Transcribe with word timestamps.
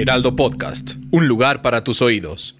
Heraldo 0.00 0.34
Podcast, 0.34 0.94
un 1.10 1.28
lugar 1.28 1.60
para 1.60 1.84
tus 1.84 2.00
oídos. 2.00 2.56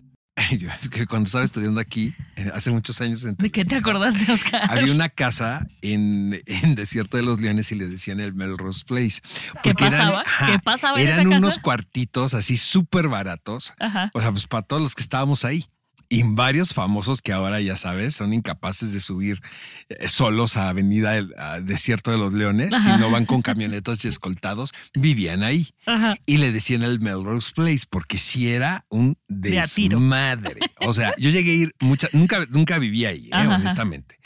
Yo, 0.58 0.68
es 0.80 0.90
que 0.90 1.06
cuando 1.06 1.26
estaba 1.26 1.42
estudiando 1.42 1.80
aquí, 1.80 2.14
eh, 2.36 2.50
hace 2.52 2.70
muchos 2.70 3.00
años. 3.00 3.24
En 3.24 3.34
¿De 3.36 3.50
qué 3.50 3.64
te 3.64 3.76
acordaste, 3.76 4.30
Oscar? 4.30 4.62
Había 4.70 4.92
una 4.92 5.08
casa 5.08 5.66
en, 5.80 6.38
en 6.44 6.74
Desierto 6.74 7.16
de 7.16 7.22
los 7.22 7.40
Leones 7.40 7.72
y 7.72 7.76
le 7.76 7.88
decían 7.88 8.20
el 8.20 8.34
Melrose 8.34 8.84
Place. 8.86 9.20
¿Qué 9.62 9.72
Porque 9.72 9.86
eran- 9.86 9.98
pasaba? 9.98 10.22
ajá, 10.26 10.46
¿Qué 10.52 10.58
pasaba 10.58 11.00
en 11.00 11.08
Eran 11.08 11.20
esa 11.28 11.28
unos 11.38 11.54
casa? 11.54 11.62
cuartitos 11.62 12.34
así 12.34 12.58
súper 12.58 13.08
baratos. 13.08 13.72
Ajá. 13.78 14.10
O 14.12 14.20
sea, 14.20 14.30
pues 14.32 14.46
para 14.46 14.62
todos 14.66 14.82
los 14.82 14.94
que 14.94 15.02
estábamos 15.02 15.44
ahí. 15.46 15.64
Y 16.12 16.24
varios 16.24 16.74
famosos 16.74 17.22
que 17.22 17.32
ahora 17.32 17.60
ya 17.60 17.76
sabes 17.76 18.16
son 18.16 18.34
incapaces 18.34 18.92
de 18.92 19.00
subir 19.00 19.40
eh, 19.88 20.08
solos 20.08 20.56
a 20.56 20.68
Avenida 20.68 21.12
del- 21.12 21.32
a 21.38 21.60
Desierto 21.60 22.10
de 22.10 22.18
los 22.18 22.32
Leones 22.32 22.70
si 22.82 22.88
no 22.98 23.10
van 23.12 23.26
con 23.26 23.42
camionetas 23.42 24.04
y 24.04 24.08
escoltados, 24.08 24.72
vivían 24.94 25.44
ahí. 25.44 25.68
Ajá. 25.86 26.16
Y 26.26 26.38
le 26.38 26.50
decían 26.50 26.82
el 26.82 26.98
Melrose 26.98 27.52
Place 27.54 27.84
porque 27.88 28.18
sí 28.18 28.50
era 28.50 28.84
un 28.88 29.16
De 29.28 29.50
desmadre. 29.52 30.58
O 30.80 30.92
sea, 30.92 31.14
yo 31.16 31.30
llegué 31.30 31.52
a 31.52 31.54
ir 31.54 31.74
mucha, 31.80 32.08
nunca, 32.12 32.44
nunca 32.50 32.78
viví 32.80 33.04
ahí, 33.04 33.26
eh, 33.26 33.30
Ajá. 33.32 33.54
honestamente. 33.54 34.18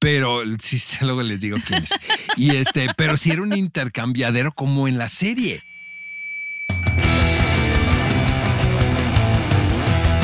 Pero 0.00 0.42
sí, 0.58 0.78
luego 1.02 1.22
les 1.22 1.40
digo 1.40 1.56
quién 1.64 1.84
es. 1.84 1.90
Y 2.36 2.50
este, 2.50 2.88
pero 2.96 3.16
sí 3.16 3.30
era 3.30 3.42
un 3.42 3.56
intercambiadero 3.56 4.50
como 4.52 4.88
en 4.88 4.98
la 4.98 5.08
serie. 5.08 5.62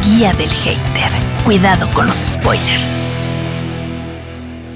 Guía 0.04 0.34
del 0.34 0.50
hater. 0.50 1.10
Cuidado 1.44 1.90
con 1.92 2.06
los 2.06 2.18
spoilers. 2.18 3.03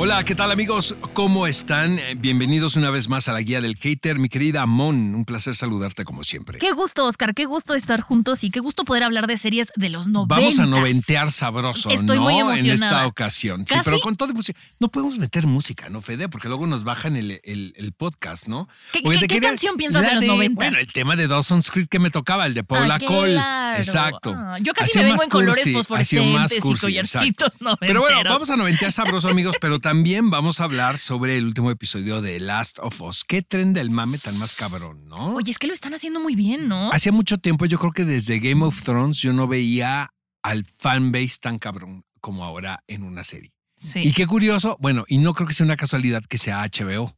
Hola, 0.01 0.23
¿qué 0.25 0.37
tal 0.37 0.53
amigos? 0.53 0.95
¿Cómo 1.13 1.49
están? 1.49 1.99
Eh, 1.99 2.15
Bienvenidos 2.17 2.77
una 2.77 2.89
vez 2.91 3.09
más 3.09 3.27
a 3.29 3.33
la 3.33 3.41
guía 3.41 3.61
del 3.61 3.75
hater. 3.77 4.21
Mi 4.21 4.29
querida 4.29 4.65
Mon, 4.65 5.13
un 5.17 5.25
placer 5.25 5.57
saludarte 5.57 6.05
como 6.05 6.23
siempre. 6.23 6.61
Qué 6.61 6.71
gusto, 6.71 7.05
Oscar, 7.07 7.35
qué 7.35 7.47
gusto 7.47 7.75
estar 7.75 8.01
juntos 8.01 8.45
y 8.45 8.51
qué 8.53 8.61
gusto 8.61 8.85
poder 8.85 9.03
hablar 9.03 9.27
de 9.27 9.37
series 9.37 9.73
de 9.75 9.89
los 9.89 10.07
90. 10.07 10.33
Vamos 10.37 10.61
a 10.61 10.67
noventear 10.67 11.33
sabroso, 11.33 11.91
Estoy 11.91 12.17
¿no? 12.17 12.23
muy 12.23 12.35
en 12.35 12.41
emocionada. 12.43 12.93
esta 12.99 13.07
ocasión. 13.09 13.65
Sí, 13.67 13.75
pero 13.85 13.99
con 13.99 14.15
todo 14.17 14.33
música. 14.35 14.57
No 14.79 14.89
podemos 14.89 15.19
meter 15.19 15.49
música, 15.49 15.89
¿no, 15.89 16.01
Fede? 16.01 16.29
Porque 16.29 16.47
luego 16.47 16.69
nos 16.69 16.85
bajan 16.85 17.17
el, 17.17 17.41
el- 17.43 17.75
el 17.77 17.93
podcast, 17.93 18.47
¿no? 18.47 18.69
¿Qué- 18.93 19.03
canción 19.41 19.77
piensas 19.77 20.05
la 20.05 20.21
de 20.21 20.27
los 20.29 20.37
90s? 20.37 20.55
Bueno, 20.55 20.79
el 20.79 20.93
tema 20.93 21.17
de 21.17 21.27
Dawson's 21.27 21.73
Creek 21.73 21.89
que 21.89 21.99
me 21.99 22.11
tocaba, 22.11 22.47
el 22.47 22.55
de 22.55 22.63
Paula 22.63 22.95
Ah, 23.03 23.05
Cole. 23.05 23.33
claro. 23.33 23.79
Exacto. 23.79 24.33
Ah, 24.37 24.59
yo 24.63 24.73
casi 24.75 24.97
me 24.99 25.05
vengo 25.07 25.25
en 25.25 25.29
colores 25.29 25.57
cursi, 25.65 25.73
más 25.73 25.87
fosforescentes 25.89 26.57
y 26.57 26.61
collarcitos 26.61 27.49
exacto. 27.57 27.77
Pero 27.81 28.01
bueno, 28.01 28.21
vamos 28.25 28.49
a 28.49 28.57
noventear 28.57 28.93
sabroso, 28.93 29.29
amigos, 29.29 29.57
pero 29.61 29.79
también 29.81 29.88
vamos 30.25 30.61
a 30.61 30.65
hablar 30.65 30.99
sobre 30.99 31.39
el 31.39 31.47
último 31.47 31.71
episodio 31.71 32.21
de 32.21 32.39
Last 32.41 32.79
of 32.81 33.01
Us. 33.01 33.25
¿Qué 33.25 33.41
tren 33.41 33.73
del 33.73 33.89
mame 33.89 34.19
tan 34.19 34.39
más 34.39 34.55
cabrón, 34.55 35.09
no? 35.09 35.35
Oye, 35.35 35.51
es 35.51 35.59
que 35.59 35.67
lo 35.67 35.73
están 35.73 35.95
haciendo 35.95 36.21
muy 36.21 36.35
bien, 36.35 36.69
¿no? 36.69 36.93
Hacía 36.93 37.11
mucho 37.11 37.39
tiempo, 37.39 37.65
yo 37.65 37.79
creo 37.79 37.93
que 37.93 38.05
desde 38.05 38.39
Game 38.39 38.63
of 38.67 38.83
Thrones 38.83 39.17
yo 39.19 39.33
no 39.33 39.49
veía 39.49 40.13
al 40.43 40.67
fanbase 40.79 41.39
tan 41.41 41.59
cabrón 41.59 42.05
como 42.21 42.45
ahora 42.45 42.85
en 42.87 43.03
una 43.03 43.25
serie. 43.25 43.55
Sí. 43.77 44.01
Y 44.05 44.13
qué 44.13 44.27
curioso, 44.27 44.77
bueno, 44.79 45.05
y 45.09 45.19
no 45.19 45.33
creo 45.33 45.49
que 45.49 45.55
sea 45.55 45.65
una 45.65 45.77
casualidad 45.77 46.23
que 46.29 46.37
sea 46.37 46.63
HBO. 46.65 47.17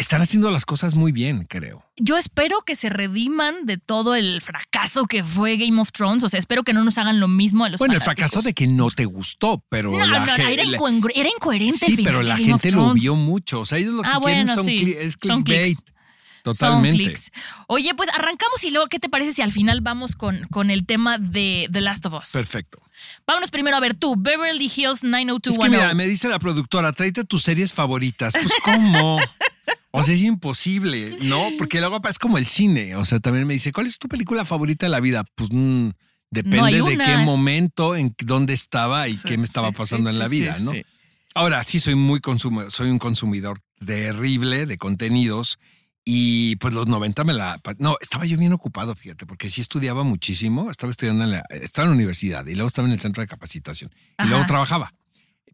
Están 0.00 0.22
haciendo 0.22 0.50
las 0.50 0.64
cosas 0.64 0.94
muy 0.94 1.12
bien, 1.12 1.44
creo. 1.46 1.84
Yo 1.98 2.16
espero 2.16 2.62
que 2.62 2.74
se 2.74 2.88
rediman 2.88 3.66
de 3.66 3.76
todo 3.76 4.14
el 4.14 4.40
fracaso 4.40 5.04
que 5.04 5.22
fue 5.22 5.58
Game 5.58 5.78
of 5.78 5.92
Thrones. 5.92 6.24
O 6.24 6.28
sea, 6.30 6.38
espero 6.38 6.62
que 6.62 6.72
no 6.72 6.82
nos 6.84 6.96
hagan 6.96 7.20
lo 7.20 7.28
mismo 7.28 7.66
a 7.66 7.68
los 7.68 7.78
Bueno, 7.78 7.92
el 7.94 8.00
fracaso 8.00 8.40
de 8.40 8.54
que 8.54 8.66
no 8.66 8.90
te 8.90 9.04
gustó, 9.04 9.62
pero 9.68 9.90
No, 9.92 9.98
la 10.06 10.20
no, 10.24 10.34
era, 10.36 10.64
la- 10.64 10.78
incongru- 10.78 11.12
era 11.14 11.28
incoherente. 11.28 11.74
el 11.84 11.90
Sí, 11.90 11.96
final 11.96 12.04
pero 12.14 12.22
la 12.22 12.38
gente 12.38 12.70
lo 12.70 12.94
vio 12.94 13.14
mucho. 13.14 13.60
O 13.60 13.66
sea, 13.66 13.76
ellos 13.76 13.92
lo 13.92 14.00
que 14.02 14.08
Ah, 14.08 14.18
quieren 14.24 14.46
bueno, 14.46 14.54
son 14.54 14.64
sí. 14.64 14.78
cli- 14.78 14.96
es 14.98 15.16
Son 15.22 15.42
clickbait. 15.42 15.76
Son 15.76 15.84
Totalmente. 16.42 17.14
Oye, 17.66 17.94
pues 17.94 18.08
arrancamos 18.10 18.64
y 18.64 18.70
luego, 18.70 18.88
¿qué 18.88 18.98
te 18.98 19.08
parece 19.08 19.32
si 19.32 19.42
al 19.42 19.52
final 19.52 19.80
vamos 19.80 20.14
con, 20.14 20.46
con 20.50 20.70
el 20.70 20.86
tema 20.86 21.18
de 21.18 21.68
The 21.72 21.80
Last 21.80 22.06
of 22.06 22.14
Us? 22.14 22.30
Perfecto. 22.32 22.80
Vámonos 23.26 23.50
primero 23.50 23.76
a 23.76 23.80
ver 23.80 23.94
tú, 23.94 24.14
Beverly 24.18 24.70
Hills 24.74 24.96
Es 24.96 25.00
que 25.02 25.08
90210. 25.08 25.70
mira, 25.70 25.94
me 25.94 26.06
dice 26.06 26.28
la 26.28 26.38
productora, 26.38 26.92
tráete 26.92 27.24
tus 27.24 27.42
series 27.42 27.72
favoritas. 27.72 28.32
Pues, 28.32 28.52
¿cómo? 28.64 29.20
O 29.92 30.04
sea, 30.04 30.14
es 30.14 30.22
imposible, 30.22 31.16
¿no? 31.22 31.48
Porque 31.58 31.80
luego 31.80 32.00
es 32.08 32.18
como 32.20 32.38
el 32.38 32.46
cine. 32.46 32.94
O 32.94 33.04
sea, 33.04 33.18
también 33.18 33.44
me 33.46 33.54
dice, 33.54 33.72
¿cuál 33.72 33.86
es 33.86 33.98
tu 33.98 34.06
película 34.08 34.44
favorita 34.44 34.86
de 34.86 34.90
la 34.90 35.00
vida? 35.00 35.24
Pues 35.34 35.50
mm, 35.52 35.88
depende 36.30 36.78
No 36.78 36.86
de 36.86 36.96
qué 36.96 37.16
momento, 37.16 37.96
en 37.96 38.14
dónde 38.20 38.52
estaba 38.52 39.08
y 39.08 39.14
Sí, 39.14 39.22
qué 39.26 39.36
me 39.36 39.46
estaba 39.46 39.72
pasando 39.72 40.08
sí, 40.10 40.14
en 40.16 40.20
la 40.20 40.28
vida, 40.28 40.56
¿no? 40.60 40.70
sí. 40.70 40.84
Ahora, 41.34 41.62
sí 41.64 41.80
soy 41.80 41.96
muy 41.96 42.20
consumidor, 42.20 42.70
soy 42.70 42.90
un 42.90 42.98
consumidor 42.98 43.62
terrible 43.84 44.66
de 44.66 44.78
contenidos 44.78 45.58
y 46.04 46.56
pues 46.56 46.74
los 46.74 46.86
90 46.86 47.24
me 47.24 47.32
la... 47.32 47.60
No, 47.78 47.96
estaba 48.00 48.24
yo 48.24 48.36
bien 48.36 48.52
ocupado, 48.52 48.94
fíjate, 48.94 49.26
porque 49.26 49.50
sí 49.50 49.60
estudiaba 49.60 50.02
muchísimo, 50.02 50.70
estaba 50.70 50.90
estudiando 50.90 51.24
en 51.24 51.30
la, 51.32 51.42
estaba 51.50 51.86
en 51.86 51.90
la 51.90 51.96
universidad 51.96 52.46
y 52.46 52.54
luego 52.54 52.68
estaba 52.68 52.88
en 52.88 52.92
el 52.92 53.00
centro 53.00 53.20
de 53.22 53.26
capacitación 53.26 53.90
y 53.94 54.14
Ajá. 54.18 54.30
luego 54.30 54.44
trabajaba. 54.46 54.94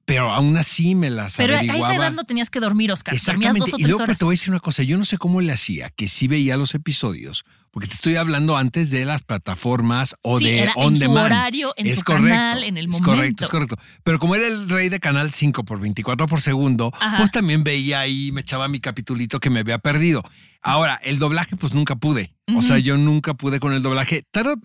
Pero 0.06 0.33
aún 0.33 0.56
así 0.56 0.94
me 0.94 1.11
las 1.11 1.37
Pero 1.37 1.55
a 1.55 1.59
averiguaba. 1.59 1.93
esa 1.94 2.03
edad 2.03 2.12
no 2.12 2.25
tenías 2.25 2.49
que 2.49 2.61
dormir, 2.61 2.93
Oscar. 2.93 3.12
Exactamente. 3.15 3.59
dos 3.59 3.75
o 3.75 3.78
Y 3.78 3.83
luego 3.83 4.05
horas. 4.05 4.19
te 4.19 4.25
voy 4.25 4.33
a 4.33 4.37
decir 4.37 4.50
una 4.50 4.61
cosa, 4.61 4.83
yo 4.84 4.97
no 4.97 5.05
sé 5.05 5.19
cómo 5.19 5.41
le 5.41 5.53
hacía, 5.53 5.91
que 5.91 6.09
sí 6.09 6.28
veía 6.28 6.56
los 6.56 6.75
episodios, 6.77 7.44
porque 7.72 7.89
te 7.89 7.94
estoy 7.94 8.15
hablando 8.15 8.56
antes 8.56 8.91
de 8.91 9.05
las 9.05 9.22
plataformas 9.25 10.15
o 10.22 10.39
Sí, 10.39 10.45
de 10.47 10.61
era 10.61 10.72
on 10.77 10.93
en 10.93 10.97
su 10.97 11.00
demand. 11.03 11.27
horario, 11.27 11.75
en 11.77 11.87
es 11.89 11.99
su 11.99 12.05
correcto, 12.05 12.28
canal, 12.28 12.62
en 12.65 12.77
el 12.78 12.84
es 12.87 12.93
momento. 12.93 13.11
correcto, 13.11 13.45
es 13.45 13.50
correcto. 13.50 13.77
Pero 14.05 14.19
como 14.21 14.37
era 14.37 14.47
el 14.47 14.69
rey 14.71 14.89
de 14.89 15.00
Canal 15.00 15.33
5 15.33 15.65
por 15.65 15.81
24 15.81 16.27
por 16.28 16.41
segundo, 16.41 16.93
Ajá. 17.00 17.16
pues 17.16 17.33
también 17.33 17.65
veía 17.65 17.99
ahí, 18.00 18.31
me 18.33 18.43
echaba 18.43 18.69
mi 18.69 18.78
capitulito 18.81 19.41
que 19.41 19.50
me 19.50 19.61
había 19.61 19.78
perdido. 19.78 20.22
Ahora, 20.62 20.99
el 21.03 21.19
doblaje, 21.19 21.56
pues 21.56 21.75
nunca 21.75 21.97
pude. 21.97 22.33
O 22.56 22.62
sea, 22.62 22.78
yo 22.78 22.97
nunca 22.97 23.34
pude 23.34 23.59
con 23.61 23.72
el 23.72 23.83
doblaje. 23.83 24.22
Tarot, 24.31 24.59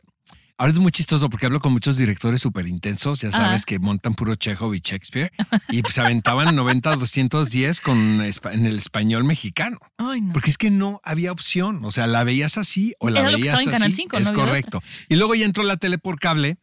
Ahora 0.62 0.74
es 0.74 0.78
muy 0.80 0.92
chistoso 0.92 1.28
porque 1.28 1.48
hablo 1.48 1.60
con 1.60 1.74
muchos 1.74 1.98
directores 1.98 2.40
súper 2.40 2.68
intensos, 2.68 3.20
ya 3.22 3.32
sabes, 3.32 3.48
Ajá. 3.62 3.64
que 3.66 3.80
montan 3.80 4.14
puro 4.14 4.36
Chekhov 4.36 4.76
y 4.76 4.80
Shakespeare, 4.84 5.32
y 5.70 5.82
pues 5.82 5.98
aventaban 5.98 6.56
90, 6.56 6.98
210 6.98 7.82
con, 7.82 8.22
en 8.22 8.66
el 8.68 8.78
español 8.78 9.24
mexicano. 9.24 9.80
Ay, 9.98 10.22
no. 10.22 10.34
Porque 10.34 10.52
es 10.52 10.60
que 10.60 10.70
no 10.70 11.02
había 11.04 11.32
opción. 11.32 11.84
O 11.84 11.92
sea, 11.92 12.06
la 12.06 12.24
veías 12.24 12.60
así 12.60 12.94
o 13.00 13.10
la 13.10 13.22
Era 13.22 13.32
veías 13.32 13.46
estaba 13.48 13.64
en 13.64 13.72
Canal 13.72 13.88
así. 13.88 13.96
5, 14.04 14.18
es 14.18 14.28
no 14.28 14.34
correcto. 14.36 14.84
Y 15.10 15.16
luego 15.16 15.34
ya 15.34 15.46
entró 15.46 15.64
la 15.64 15.78
tele 15.78 15.98
por 15.98 16.20
cable, 16.20 16.60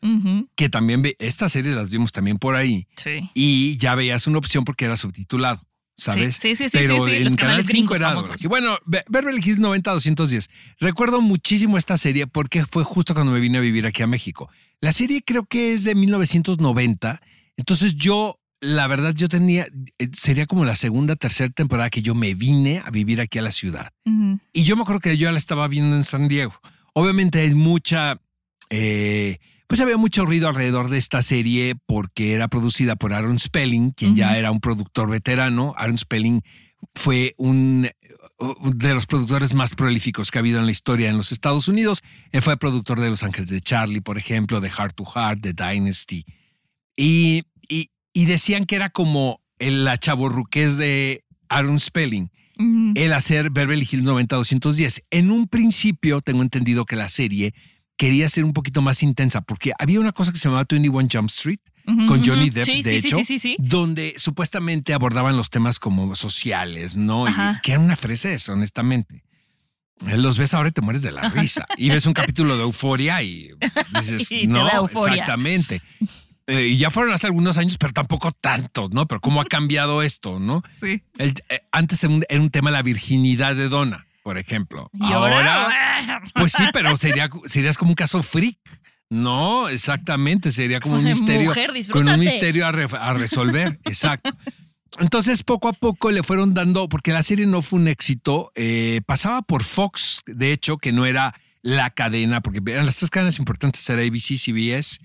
que 0.55 0.69
también 0.69 1.03
ve, 1.03 1.17
estas 1.19 1.51
series 1.51 1.75
las 1.75 1.91
vimos 1.91 2.13
también 2.13 2.39
por 2.39 2.55
ahí, 2.55 2.87
Sí. 2.95 3.29
y 3.35 3.79
ya 3.79 3.97
veías 3.97 4.29
una 4.29 4.39
opción 4.39 4.65
porque 4.65 4.85
era 4.85 4.97
subtitulado. 4.97 5.61
¿Sabes? 6.01 6.37
Sí, 6.37 6.55
sí, 6.55 6.69
sí, 6.71 6.79
Pero 6.79 7.05
sí, 7.05 7.11
sí, 7.11 7.17
en 7.17 7.25
los 7.25 7.35
Canal 7.37 7.57
canales 7.57 7.67
5 7.67 7.95
gringos 7.95 8.27
era. 8.31 8.37
Y 8.41 8.47
bueno, 8.47 8.79
Be- 8.87 9.05
Beverly 9.09 9.41
Hills 9.45 9.59
90-210. 9.59 10.49
Recuerdo 10.79 11.21
muchísimo 11.21 11.77
esta 11.77 11.97
serie 11.99 12.27
porque 12.29 12.65
fue 12.65 12.85
justo 12.85 13.15
cuando 13.15 13.33
me 13.33 13.41
vine 13.41 13.59
a 13.59 13.61
vivir 13.61 13.85
aquí 13.85 14.03
a 14.03 14.07
México. 14.07 14.49
La 14.81 14.93
serie 14.93 15.23
creo 15.27 15.45
que 15.45 15.73
es 15.75 15.83
de 15.83 15.97
1990. 15.97 17.21
Entonces 17.57 17.97
yo, 17.97 18.39
la 18.61 18.87
verdad, 18.87 19.13
yo 19.13 19.29
tenía, 19.29 19.67
eh, 19.99 20.09
sería 20.13 20.47
como 20.47 20.65
la 20.65 20.77
segunda, 20.77 21.17
tercera 21.17 21.51
temporada 21.51 21.91
que 21.91 22.01
yo 22.03 22.15
me 22.15 22.35
vine 22.35 22.81
a 22.85 22.91
vivir 22.91 23.21
aquí 23.21 23.39
a 23.41 23.43
la 23.43 23.51
ciudad. 23.53 23.91
Y 24.53 24.63
yo 24.63 24.77
me 24.77 24.83
acuerdo 24.83 25.01
que 25.01 25.17
yo 25.17 25.31
la 25.33 25.39
estaba 25.39 25.67
viendo 25.67 25.97
en 25.97 26.05
San 26.05 26.29
Diego. 26.29 26.55
Obviamente 26.95 27.41
hay 27.41 27.55
mucha, 27.55 28.21
eh, 28.71 29.39
pues 29.69 29.81
había 29.81 29.99
mucho 29.99 30.25
ruido 30.25 30.49
alrededor 30.49 30.89
de 30.89 30.99
esta 30.99 31.23
serie 31.23 31.75
porque 31.87 32.33
era 32.33 32.49
producida 32.49 32.97
por 32.97 33.13
Aaron 33.13 33.39
Spelling, 33.39 33.91
quien 33.91 34.17
ya 34.17 34.37
era 34.39 34.51
un 34.51 34.61
productor 34.61 35.11
veterano. 35.11 35.75
Aaron 35.77 35.99
Spelling 35.99 36.41
fue 36.95 37.35
un 37.37 37.89
de 38.75 38.95
los 38.95 39.07
productores 39.07 39.53
más 39.53 39.75
prolíficos 39.75 40.31
que 40.31 40.39
ha 40.39 40.41
habido 40.41 40.59
en 40.59 40.67
la 40.67 40.73
historia 40.73 41.11
en 41.11 41.19
los 41.19 41.33
Estados 41.33 41.69
Unidos. 41.69 42.03
Él 42.33 42.41
fue 42.41 42.57
productor 42.57 42.99
de 43.01 43.11
Los 43.11 43.23
Ángeles 43.23 43.51
de 43.51 43.61
Charlie, 43.61 44.01
por 44.01 44.17
ejemplo, 44.17 44.61
de 44.61 44.71
Heart 44.71 44.97
to 44.97 45.05
Heart, 45.05 45.41
de 45.41 45.53
Dynasty. 45.53 46.25
Y, 46.97 47.43
y, 47.69 47.91
y 48.15 48.25
decían 48.25 48.65
que 48.65 48.77
era 48.77 48.89
como 48.89 49.43
el, 49.59 49.87
chaborruqués 49.99 50.79
de 50.79 51.25
Aaron 51.49 51.79
Spelling 51.79 52.31
el 52.97 53.13
hacer 53.13 53.51
Beverly 53.51 53.87
Hills 53.89 54.05
90-210. 54.05 55.05
En 55.11 55.31
un 55.31 55.47
principio 55.47 56.21
tengo 56.21 56.43
entendido 56.43 56.87
que 56.87 56.97
la 56.97 57.09
serie 57.09 57.55
quería 57.99 58.29
ser 58.31 58.45
un 58.45 58.55
poquito 58.55 58.81
más 58.81 59.03
intensa 59.03 59.43
porque 59.43 59.73
había 59.79 60.01
una 60.01 60.13
cosa 60.13 60.33
que 60.33 60.39
se 60.39 60.45
llamaba 60.49 60.65
21 60.67 61.09
Jump 61.13 61.29
Street, 61.29 61.59
con. 62.07 62.25
Johnny 62.25 62.49
Depp, 62.51 62.65
Sí, 62.65 62.83
de 62.83 62.91
sí, 63.01 63.07
hecho, 63.09 63.17
sí, 63.19 63.25
sí, 63.25 63.39
sí. 63.39 63.57
donde 63.59 64.15
supuestamente 64.19 64.93
abordaban 64.95 65.37
los 65.37 65.49
temas 65.51 65.79
como 65.79 66.15
sociales, 66.17 66.97
¿no? 66.97 67.29
Y 67.29 67.33
que 67.63 67.73
era 67.73 67.81
una 67.81 67.97
fresez, 67.97 68.49
honestamente. 68.51 69.23
Eh, 70.07 70.17
Los 70.19 70.39
ves 70.39 70.55
ahora 70.55 70.69
y 70.69 70.73
te 70.73 70.81
mueres 70.83 71.03
de 71.03 71.13
la 71.13 71.29
risa. 71.31 71.67
Y 71.77 71.89
ves 71.91 72.07
un 72.07 72.13
capítulo 72.15 72.57
de 72.57 72.63
Euforia 72.63 73.23
y 73.23 73.51
dices, 73.95 74.31
Y 74.33 74.47
no, 74.47 74.69
euforia. 74.71 75.15
exactamente. 75.15 75.81
Eh, 76.47 76.69
y 76.69 76.77
ya 76.79 76.91
fueron 76.91 77.13
hace 77.15 77.27
algunos 77.27 77.59
años, 77.59 77.77
pero 77.79 77.93
tampoco 77.93 78.33
tanto, 78.33 78.89
¿no? 78.93 79.07
Pero 79.09 79.21
cómo 79.21 79.41
ha 79.41 79.45
cambiado 79.57 80.03
esto, 80.03 80.39
¿no? 80.39 80.63
Sí. 80.81 81.03
El- 81.19 81.35
eh, 81.49 81.63
antes 81.73 82.05
era 82.05 82.13
un, 82.13 82.25
era 82.29 82.41
un 82.41 82.51
tema 82.51 82.71
la 82.71 82.83
virginidad 82.83 83.57
de 83.57 83.69
Donna, 83.69 84.07
por 84.29 84.37
ejemplo. 84.37 84.91
Y 84.93 85.11
ahora, 85.11 86.21
pues 86.35 86.53
sí, 86.53 86.65
pero 86.71 86.95
sería, 86.99 87.31
serías 87.47 87.79
como 87.79 87.93
un 87.93 87.95
caso 87.95 88.23
freak. 88.23 88.59
No, 89.09 89.71
exactamente, 89.71 90.53
sería 90.53 90.81
como 90.81 90.97
un 90.97 91.05
Mujer, 91.05 91.73
misterio. 91.73 91.93
con 91.95 92.07
un 92.11 92.21
misterio 92.21 92.67
a, 92.67 92.73
re- 92.73 92.89
a 92.93 93.15
resolver, 93.15 93.81
exacto. 93.87 94.37
Entonces, 94.99 95.43
poco 95.45 95.69
a 95.69 95.73
poco 95.73 96.11
le 96.11 96.23
fueron 96.23 96.53
dando, 96.53 96.91
porque 96.91 97.15
la 97.15 97.23
serie 97.23 97.47
no 97.47 97.63
fue 97.63 97.79
un 97.79 97.89
éxito, 97.89 98.53
eh, 98.55 99.01
pasaba 99.07 99.41
por 99.41 99.63
Fox, 99.65 100.21
de 100.27 100.53
hecho, 100.53 100.77
que 100.77 100.93
no 100.93 101.07
era 101.07 101.35
la 101.63 101.89
cadena, 101.89 102.43
porque 102.43 102.61
eran 102.71 102.85
las 102.85 102.97
tres 102.99 103.09
cadenas 103.09 103.39
importantes, 103.39 103.89
era 103.89 104.03
ABC, 104.03 104.37
CBS 104.37 104.99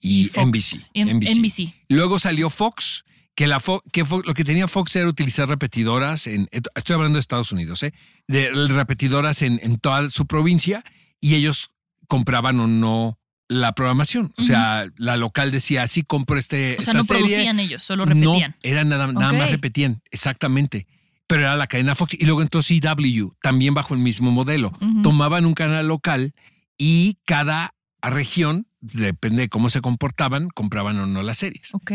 y. 0.00 0.30
NBC, 0.34 0.80
NBC. 0.94 1.74
Luego 1.90 2.18
salió 2.18 2.48
Fox, 2.48 3.04
que, 3.34 3.46
la 3.46 3.58
Fo- 3.60 3.82
que 3.92 4.04
Fo- 4.04 4.22
lo 4.24 4.34
que 4.34 4.44
tenía 4.44 4.68
Fox 4.68 4.94
era 4.96 5.08
utilizar 5.08 5.48
repetidoras 5.48 6.26
en, 6.26 6.48
estoy 6.74 6.94
hablando 6.94 7.16
de 7.16 7.20
Estados 7.20 7.52
Unidos, 7.52 7.82
¿eh? 7.82 7.92
de 8.28 8.50
repetidoras 8.68 9.42
en, 9.42 9.60
en 9.62 9.78
toda 9.78 10.08
su 10.08 10.26
provincia 10.26 10.84
y 11.20 11.34
ellos 11.34 11.70
compraban 12.08 12.58
o 12.60 12.66
no 12.66 13.18
la 13.48 13.72
programación. 13.72 14.32
O 14.38 14.42
sea, 14.42 14.86
la 14.96 15.16
local 15.16 15.50
decía, 15.50 15.86
sí, 15.88 16.02
compro 16.02 16.38
este. 16.38 16.76
O 16.78 16.82
sea, 16.82 16.92
esta 16.92 16.98
no 16.98 17.04
serie". 17.04 17.22
producían 17.22 17.58
ellos, 17.60 17.82
solo 17.82 18.04
repetían. 18.04 18.50
No, 18.52 18.56
era 18.62 18.84
nada, 18.84 19.08
nada 19.08 19.32
más 19.32 19.50
repetían, 19.50 20.02
exactamente. 20.12 20.86
Pero 21.26 21.42
era 21.42 21.56
la 21.56 21.66
cadena 21.66 21.94
Fox. 21.94 22.14
Y 22.14 22.24
luego 22.26 22.42
entró 22.42 22.60
CW, 22.60 23.28
también 23.42 23.74
bajo 23.74 23.94
el 23.94 24.00
mismo 24.00 24.30
modelo. 24.30 24.72
Tomaban 25.02 25.46
un 25.46 25.54
canal 25.54 25.86
local 25.88 26.32
y 26.78 27.18
cada 27.26 27.74
región, 28.02 28.66
depende 28.80 29.42
de 29.42 29.48
cómo 29.48 29.68
se 29.70 29.80
comportaban, 29.80 30.48
compraban 30.48 30.98
o 30.98 31.06
no 31.06 31.22
las 31.22 31.38
series. 31.38 31.74
Ok. 31.74 31.92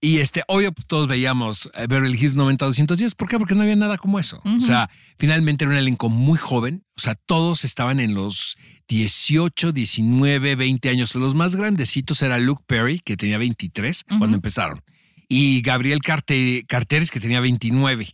Y 0.00 0.18
este, 0.18 0.42
obvio, 0.48 0.72
pues, 0.72 0.86
todos 0.86 1.08
veíamos 1.08 1.70
eh, 1.74 1.86
Beverly 1.88 2.18
Hills 2.18 2.36
90-210. 2.36 3.14
¿Por 3.16 3.28
qué? 3.28 3.38
Porque 3.38 3.54
no 3.54 3.62
había 3.62 3.76
nada 3.76 3.96
como 3.96 4.18
eso. 4.18 4.40
O 4.44 4.60
sea, 4.60 4.90
finalmente 5.18 5.64
era 5.64 5.72
un 5.72 5.78
elenco 5.78 6.08
muy 6.10 6.38
joven. 6.38 6.84
O 6.96 7.00
sea, 7.00 7.14
todos 7.14 7.64
estaban 7.64 7.98
en 8.00 8.14
los 8.14 8.56
18, 8.88 9.72
19, 9.72 10.54
20 10.54 10.88
años. 10.90 11.14
Los 11.14 11.34
más 11.34 11.56
grandecitos 11.56 12.20
era 12.22 12.38
Luke 12.38 12.62
Perry, 12.66 12.98
que 13.00 13.16
tenía 13.16 13.38
23 13.38 14.04
Ujú. 14.08 14.18
cuando 14.18 14.36
empezaron. 14.36 14.80
Y 15.28 15.60
Gabriel 15.62 16.00
Carte- 16.02 16.64
Carteris, 16.68 17.10
que 17.10 17.18
tenía 17.18 17.40
29. 17.40 18.06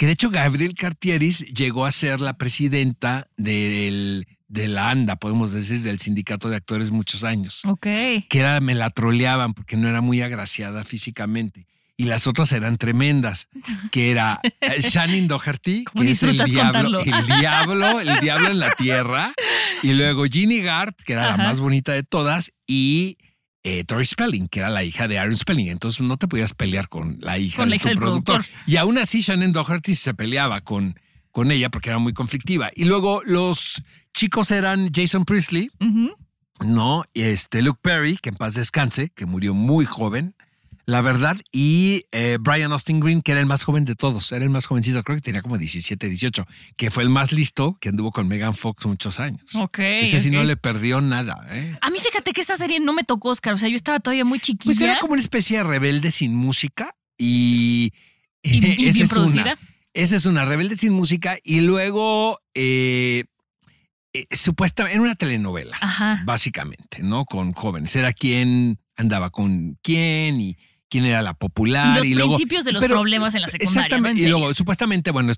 Que 0.00 0.06
de 0.06 0.12
hecho 0.12 0.30
Gabriel 0.30 0.74
Cartieris 0.74 1.40
llegó 1.52 1.84
a 1.84 1.92
ser 1.92 2.22
la 2.22 2.32
presidenta 2.32 3.28
del, 3.36 4.26
de 4.48 4.66
la 4.66 4.88
ANDA, 4.88 5.16
podemos 5.16 5.52
decir, 5.52 5.82
del 5.82 5.98
Sindicato 5.98 6.48
de 6.48 6.56
Actores 6.56 6.90
muchos 6.90 7.22
años 7.22 7.60
Ok. 7.66 7.82
que 7.82 8.26
era, 8.32 8.60
me 8.60 8.74
la 8.74 8.88
troleaban 8.88 9.52
porque 9.52 9.76
no 9.76 9.88
era 9.88 10.00
muy 10.00 10.22
agraciada 10.22 10.84
físicamente. 10.84 11.66
Y 11.98 12.04
las 12.04 12.26
otras 12.26 12.50
eran 12.52 12.78
tremendas, 12.78 13.48
que 13.92 14.10
era 14.10 14.40
eh, 14.42 14.50
Shannon 14.80 15.28
Doherty, 15.28 15.84
¿Cómo 15.84 16.02
que 16.02 16.12
es 16.12 16.22
el 16.22 16.38
diablo, 16.46 17.00
el 17.02 17.26
diablo, 17.38 18.00
el 18.00 18.20
diablo 18.20 18.48
en 18.48 18.58
la 18.58 18.70
tierra. 18.70 19.34
Y 19.82 19.92
luego 19.92 20.24
Ginny 20.24 20.60
Gart, 20.62 20.98
que 21.04 21.12
era 21.12 21.28
Ajá. 21.28 21.36
la 21.36 21.44
más 21.44 21.60
bonita 21.60 21.92
de 21.92 22.04
todas, 22.04 22.52
y 22.66 23.18
eh, 23.62 23.84
Tori 23.84 24.04
Spelling, 24.04 24.48
que 24.48 24.60
era 24.60 24.70
la 24.70 24.84
hija 24.84 25.06
de 25.08 25.18
Aaron 25.18 25.36
Spelling. 25.36 25.68
Entonces 25.68 26.00
no 26.00 26.16
te 26.16 26.28
podías 26.28 26.54
pelear 26.54 26.88
con 26.88 27.18
la 27.20 27.38
hija, 27.38 27.56
Con 27.58 27.68
la 27.68 27.72
de 27.72 27.76
hija 27.76 27.82
tu 27.84 27.88
del 27.90 27.98
productor. 27.98 28.36
productor. 28.42 28.62
Y 28.66 28.76
aún 28.76 28.98
así 28.98 29.20
Shannon 29.20 29.52
Doherty 29.52 29.94
se 29.94 30.14
peleaba 30.14 30.60
con, 30.62 30.98
con 31.30 31.50
ella 31.52 31.68
porque 31.70 31.90
era 31.90 31.98
muy 31.98 32.12
conflictiva. 32.12 32.70
Y 32.74 32.84
luego 32.84 33.22
los 33.24 33.82
chicos 34.14 34.50
eran 34.50 34.90
Jason 34.94 35.24
Priestley, 35.24 35.70
no, 36.66 37.04
este 37.14 37.62
Luke 37.62 37.80
Perry, 37.82 38.16
que 38.18 38.28
en 38.30 38.36
paz 38.36 38.54
descanse, 38.54 39.10
que 39.10 39.24
murió 39.26 39.54
muy 39.54 39.84
joven, 39.86 40.34
la 40.90 41.02
verdad, 41.02 41.36
y 41.52 42.04
eh, 42.10 42.36
Brian 42.40 42.72
Austin 42.72 42.98
Green, 42.98 43.22
que 43.22 43.30
era 43.30 43.40
el 43.40 43.46
más 43.46 43.62
joven 43.62 43.84
de 43.84 43.94
todos, 43.94 44.32
era 44.32 44.44
el 44.44 44.50
más 44.50 44.66
jovencito, 44.66 45.02
creo 45.04 45.16
que 45.16 45.22
tenía 45.22 45.40
como 45.40 45.56
17, 45.56 46.08
18, 46.08 46.44
que 46.76 46.90
fue 46.90 47.04
el 47.04 47.08
más 47.08 47.30
listo, 47.30 47.76
que 47.80 47.90
anduvo 47.90 48.10
con 48.10 48.26
Megan 48.26 48.56
Fox 48.56 48.84
muchos 48.86 49.20
años. 49.20 49.54
Ok. 49.54 49.78
Ese 49.78 50.18
sí 50.18 50.30
no 50.30 50.42
le 50.42 50.56
perdió 50.56 51.00
nada, 51.00 51.40
¿eh? 51.50 51.78
A 51.80 51.90
mí 51.90 51.98
fíjate 52.00 52.32
que 52.32 52.40
esa 52.40 52.56
serie 52.56 52.80
no 52.80 52.92
me 52.92 53.04
tocó, 53.04 53.28
Oscar. 53.30 53.54
O 53.54 53.56
sea, 53.56 53.68
yo 53.68 53.76
estaba 53.76 54.00
todavía 54.00 54.24
muy 54.24 54.40
chiquilla. 54.40 54.64
Pues 54.64 54.80
era 54.80 54.98
como 54.98 55.12
una 55.12 55.22
especie 55.22 55.58
de 55.58 55.62
rebelde 55.62 56.10
sin 56.10 56.34
música 56.34 56.96
y... 57.16 57.92
y, 58.42 58.66
y 58.84 58.88
esa 58.88 58.98
bien 58.98 59.04
es 59.04 59.12
una. 59.12 59.14
producida. 59.14 59.58
Esa 59.94 60.16
es 60.16 60.26
una 60.26 60.44
rebelde 60.44 60.76
sin 60.76 60.92
música 60.92 61.36
y 61.44 61.60
luego 61.60 62.40
eh, 62.54 63.26
eh, 64.12 64.24
supuestamente 64.32 64.96
era 64.96 65.02
una 65.02 65.14
telenovela. 65.14 65.76
Ajá. 65.80 66.22
básicamente, 66.24 67.04
¿no? 67.04 67.26
Con 67.26 67.52
jóvenes. 67.52 67.94
Era 67.94 68.12
quién 68.12 68.80
andaba 68.96 69.30
con 69.30 69.78
quién 69.82 70.40
y 70.40 70.56
quién 70.90 71.04
era 71.06 71.22
la 71.22 71.32
popular. 71.34 71.98
Los 71.98 72.06
y 72.06 72.14
luego, 72.14 72.30
principios 72.30 72.64
de 72.64 72.72
los 72.72 72.80
pero- 72.80 72.96
problemas 72.96 73.34
en 73.34 73.42
la 73.42 73.48
secundaria. 73.48 73.82
Exactamente. 73.82 74.22
En 74.22 74.26
y 74.26 74.30
luego, 74.30 74.52
supuestamente, 74.52 75.10
bueno, 75.12 75.32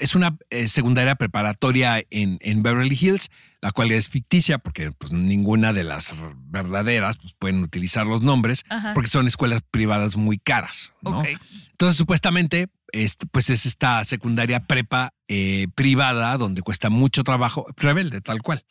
es, 0.00 0.14
una 0.14 0.36
eh, 0.50 0.68
secundaria 0.68 1.14
preparatoria 1.14 2.02
en, 2.10 2.38
en 2.42 2.62
Beverly 2.62 2.98
Hills, 3.00 3.30
la 3.62 3.72
cual 3.72 3.90
es 3.92 4.08
ficticia 4.08 4.58
porque 4.58 4.92
pues, 4.92 5.12
ninguna 5.12 5.72
de 5.72 5.84
las 5.84 6.16
verdaderas 6.50 7.16
pues, 7.16 7.32
pueden 7.38 7.62
utilizar 7.62 8.06
los 8.06 8.22
nombres 8.22 8.64
Ajá. 8.68 8.92
porque 8.94 9.08
son 9.08 9.26
escuelas 9.26 9.62
privadas 9.70 10.16
muy 10.16 10.38
caras, 10.38 10.92
¿no? 11.00 11.22
Entonces, 11.70 11.96
supuestamente, 11.96 12.68
este, 12.92 13.26
pues 13.26 13.50
es 13.50 13.66
esta 13.66 14.04
secundaria 14.04 14.60
prepa 14.60 15.12
eh, 15.28 15.68
privada 15.74 16.36
donde 16.38 16.62
cuesta 16.62 16.88
mucho 16.88 17.22
trabajo, 17.22 17.66
rebelde, 17.76 18.20
tal 18.20 18.40
cual. 18.42 18.64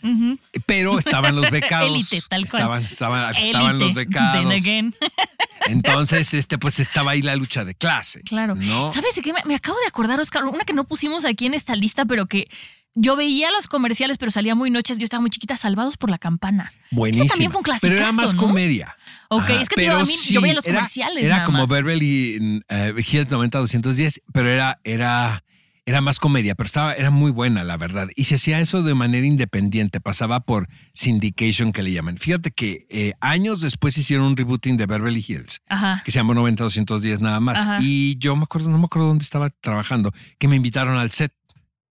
Pero 0.66 0.98
estaban 0.98 1.36
los 1.36 1.50
becados. 1.52 1.90
Élite, 1.90 2.22
tal 2.28 2.50
cual. 2.50 2.62
Estaban, 2.62 2.84
estaban, 2.84 3.36
estaban 3.36 3.80
los 3.80 3.94
becados. 3.94 4.64
Entonces, 5.68 6.34
este, 6.34 6.58
pues 6.58 6.80
estaba 6.80 7.12
ahí 7.12 7.22
la 7.22 7.36
lucha 7.36 7.66
de 7.66 7.76
clase. 7.76 8.22
Claro. 8.22 8.56
¿no? 8.56 8.92
¿Sabes 8.92 9.20
qué? 9.22 9.34
Me, 9.34 9.42
me 9.46 9.56
acabo 9.56 9.78
de 9.80 9.88
acordar, 9.88 10.20
Oscar, 10.20 10.46
una 10.46 10.64
que 10.64 10.74
no 10.74 10.86
pusimos 10.86 11.26
aquí 11.26 11.46
en 11.46 11.54
esta 11.54 11.76
lista, 11.76 12.06
pero 12.06 12.26
que 12.26 12.48
yo 12.96 13.16
veía 13.16 13.52
los 13.52 13.68
comerciales, 13.68 14.18
pero 14.18 14.32
salía 14.32 14.56
muy 14.56 14.70
noches. 14.72 14.98
Yo 14.98 15.04
estaba 15.04 15.22
muy 15.22 15.30
chiquita, 15.30 15.56
Salvados 15.58 15.98
por 15.98 16.10
la 16.10 16.18
Campana. 16.18 16.72
Buenísimo. 16.92 17.26
Ese 17.26 17.34
también 17.34 17.52
fue 17.52 17.60
un 17.60 17.80
Pero 17.82 17.96
era 17.98 18.12
más 18.12 18.34
comedia. 18.34 18.96
Ok, 19.30 19.44
Ajá, 19.44 19.62
es 19.62 19.70
que 19.70 19.82
digo, 19.82 19.96
a 19.96 20.06
mí 20.06 20.14
sí, 20.14 20.34
yo 20.34 20.42
veía 20.42 20.56
los 20.56 20.66
era- 20.66 20.76
comerciales. 20.80 21.24
Era 21.24 21.36
nada 21.36 21.46
como 21.46 21.60
más. 21.60 21.68
Beverly 21.68 22.62
eh, 22.70 22.94
Hills 22.98 23.30
90-210, 23.30 24.22
pero 24.34 24.50
era, 24.50 24.80
era, 24.84 25.44
era 25.86 26.02
más 26.02 26.20
comedia, 26.20 26.56
pero 26.56 26.66
estaba, 26.66 26.94
era 26.94 27.12
muy 27.12 27.30
buena, 27.32 27.64
la 27.64 27.78
verdad. 27.78 28.08
Y 28.16 28.24
se 28.24 28.36
hacía 28.36 28.60
eso 28.62 28.82
de 28.84 28.96
manera 28.96 29.26
independiente, 29.28 30.00
pasaba 30.02 30.40
por 30.40 30.68
syndication 30.94 31.72
que 31.74 31.84
le 31.84 31.92
llaman. 31.92 32.18
Fíjate 32.18 32.52
que 32.52 32.86
eh, 32.90 33.14
años 33.20 33.62
después 33.62 33.98
hicieron 33.98 34.26
un 34.28 34.38
rebooting 34.38 34.78
de 34.78 34.86
Beverly 34.86 35.24
Hills. 35.28 35.62
Ajá. 35.68 36.02
que 36.04 36.12
se 36.12 36.20
llamó 36.20 36.34
90-210 36.34 37.20
nada 37.20 37.40
más. 37.40 37.60
Ajá. 37.60 37.76
Y 37.82 38.18
yo 38.18 38.36
me 38.36 38.44
acuerdo, 38.44 38.70
no 38.70 38.78
me 38.80 38.86
acuerdo 38.86 39.08
dónde 39.10 39.24
estaba 39.24 39.50
trabajando, 39.62 40.12
que 40.40 40.48
me 40.48 40.56
invitaron 40.56 40.98
al 40.98 41.12
set. 41.12 41.32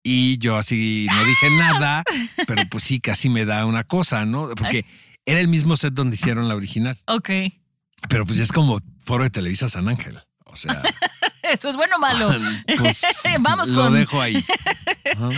Y 0.03 0.39
yo 0.39 0.57
así 0.57 1.07
no 1.13 1.25
dije 1.25 1.51
nada, 1.51 2.03
pero 2.47 2.63
pues 2.69 2.85
sí, 2.85 3.01
casi 3.01 3.29
me 3.29 3.45
da 3.45 3.67
una 3.67 3.85
cosa, 3.85 4.25
¿no? 4.25 4.49
Porque 4.57 4.85
era 5.27 5.39
el 5.41 5.49
mismo 5.49 5.77
set 5.77 5.95
donde 5.95 6.15
hicieron 6.17 6.49
la 6.49 6.57
original. 6.57 6.99
Ok. 7.07 7.31
Pero 8.09 8.27
pues 8.27 8.39
es 8.41 8.51
como 8.51 8.81
foro 9.05 9.23
de 9.25 9.31
Televisa 9.31 9.69
San 9.69 9.89
Ángel. 9.89 10.19
O 10.45 10.57
sea, 10.57 10.83
Eso 11.43 11.69
es 11.69 11.77
bueno 11.77 11.97
o 11.97 11.99
malo. 11.99 12.31
pues 12.79 13.03
Vamos 13.41 13.69
lo 13.71 13.85
con- 13.85 13.95
dejo 13.95 14.21
ahí. 14.21 14.37
Ajá. 15.15 15.31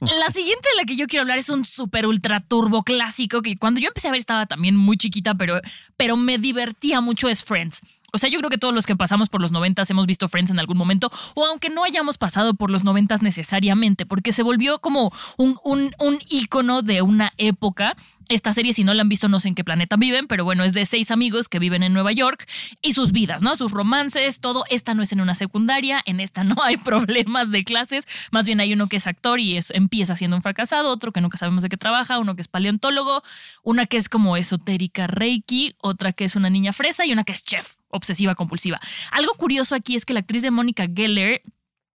La 0.00 0.30
siguiente 0.30 0.68
de 0.70 0.76
la 0.76 0.84
que 0.86 0.96
yo 0.96 1.06
quiero 1.06 1.22
hablar 1.22 1.38
es 1.38 1.48
un 1.48 1.64
super 1.64 2.06
ultra 2.06 2.40
turbo 2.40 2.82
clásico 2.84 3.42
que 3.42 3.56
cuando 3.56 3.80
yo 3.80 3.88
empecé 3.88 4.08
a 4.08 4.10
ver 4.12 4.20
estaba 4.20 4.46
también 4.46 4.76
muy 4.76 4.96
chiquita, 4.96 5.34
pero, 5.34 5.60
pero 5.96 6.16
me 6.16 6.38
divertía 6.38 7.00
mucho 7.00 7.28
es 7.28 7.44
Friends. 7.44 7.80
O 8.12 8.18
sea, 8.18 8.30
yo 8.30 8.38
creo 8.38 8.50
que 8.50 8.58
todos 8.58 8.74
los 8.74 8.86
que 8.86 8.96
pasamos 8.96 9.28
por 9.28 9.40
los 9.40 9.52
noventas 9.52 9.90
hemos 9.90 10.06
visto 10.06 10.28
Friends 10.28 10.50
en 10.50 10.58
algún 10.58 10.76
momento, 10.76 11.10
o 11.34 11.44
aunque 11.46 11.70
no 11.70 11.84
hayamos 11.84 12.18
pasado 12.18 12.54
por 12.54 12.70
los 12.70 12.84
noventas 12.84 13.22
necesariamente, 13.22 14.06
porque 14.06 14.32
se 14.32 14.42
volvió 14.42 14.78
como 14.78 15.12
un, 15.36 15.58
un, 15.64 15.94
un 15.98 16.18
ícono 16.28 16.82
de 16.82 17.02
una 17.02 17.32
época. 17.36 17.96
Esta 18.28 18.52
serie, 18.52 18.72
si 18.72 18.82
no 18.82 18.92
la 18.92 19.02
han 19.02 19.08
visto, 19.08 19.28
no 19.28 19.38
sé 19.38 19.46
en 19.48 19.54
qué 19.54 19.62
planeta 19.62 19.96
viven, 19.96 20.26
pero 20.26 20.44
bueno, 20.44 20.64
es 20.64 20.72
de 20.72 20.84
seis 20.84 21.12
amigos 21.12 21.48
que 21.48 21.60
viven 21.60 21.84
en 21.84 21.92
Nueva 21.92 22.10
York 22.10 22.44
y 22.82 22.92
sus 22.92 23.12
vidas, 23.12 23.40
¿no? 23.40 23.54
Sus 23.54 23.70
romances, 23.70 24.40
todo. 24.40 24.64
Esta 24.68 24.94
no 24.94 25.04
es 25.04 25.12
en 25.12 25.20
una 25.20 25.36
secundaria, 25.36 26.02
en 26.06 26.18
esta 26.18 26.42
no 26.42 26.60
hay 26.62 26.76
problemas 26.76 27.52
de 27.52 27.62
clases, 27.62 28.06
más 28.32 28.44
bien 28.44 28.58
hay 28.58 28.72
uno 28.72 28.88
que 28.88 28.96
es 28.96 29.06
actor 29.06 29.38
y 29.38 29.56
es, 29.56 29.70
empieza 29.70 30.16
siendo 30.16 30.36
un 30.36 30.42
fracasado, 30.42 30.90
otro 30.90 31.12
que 31.12 31.20
nunca 31.20 31.38
sabemos 31.38 31.62
de 31.62 31.68
qué 31.68 31.76
trabaja, 31.76 32.18
uno 32.18 32.34
que 32.34 32.42
es 32.42 32.48
paleontólogo, 32.48 33.22
una 33.62 33.86
que 33.86 33.96
es 33.96 34.08
como 34.08 34.36
esotérica 34.36 35.06
reiki, 35.06 35.76
otra 35.78 36.12
que 36.12 36.24
es 36.24 36.34
una 36.34 36.50
niña 36.50 36.72
fresa 36.72 37.06
y 37.06 37.12
una 37.12 37.22
que 37.22 37.32
es 37.32 37.44
chef, 37.44 37.76
obsesiva 37.96 38.34
compulsiva. 38.34 38.80
Algo 39.10 39.32
curioso 39.34 39.74
aquí 39.74 39.96
es 39.96 40.04
que 40.04 40.14
la 40.14 40.20
actriz 40.20 40.42
de 40.42 40.50
Mónica 40.50 40.86
Geller, 40.94 41.42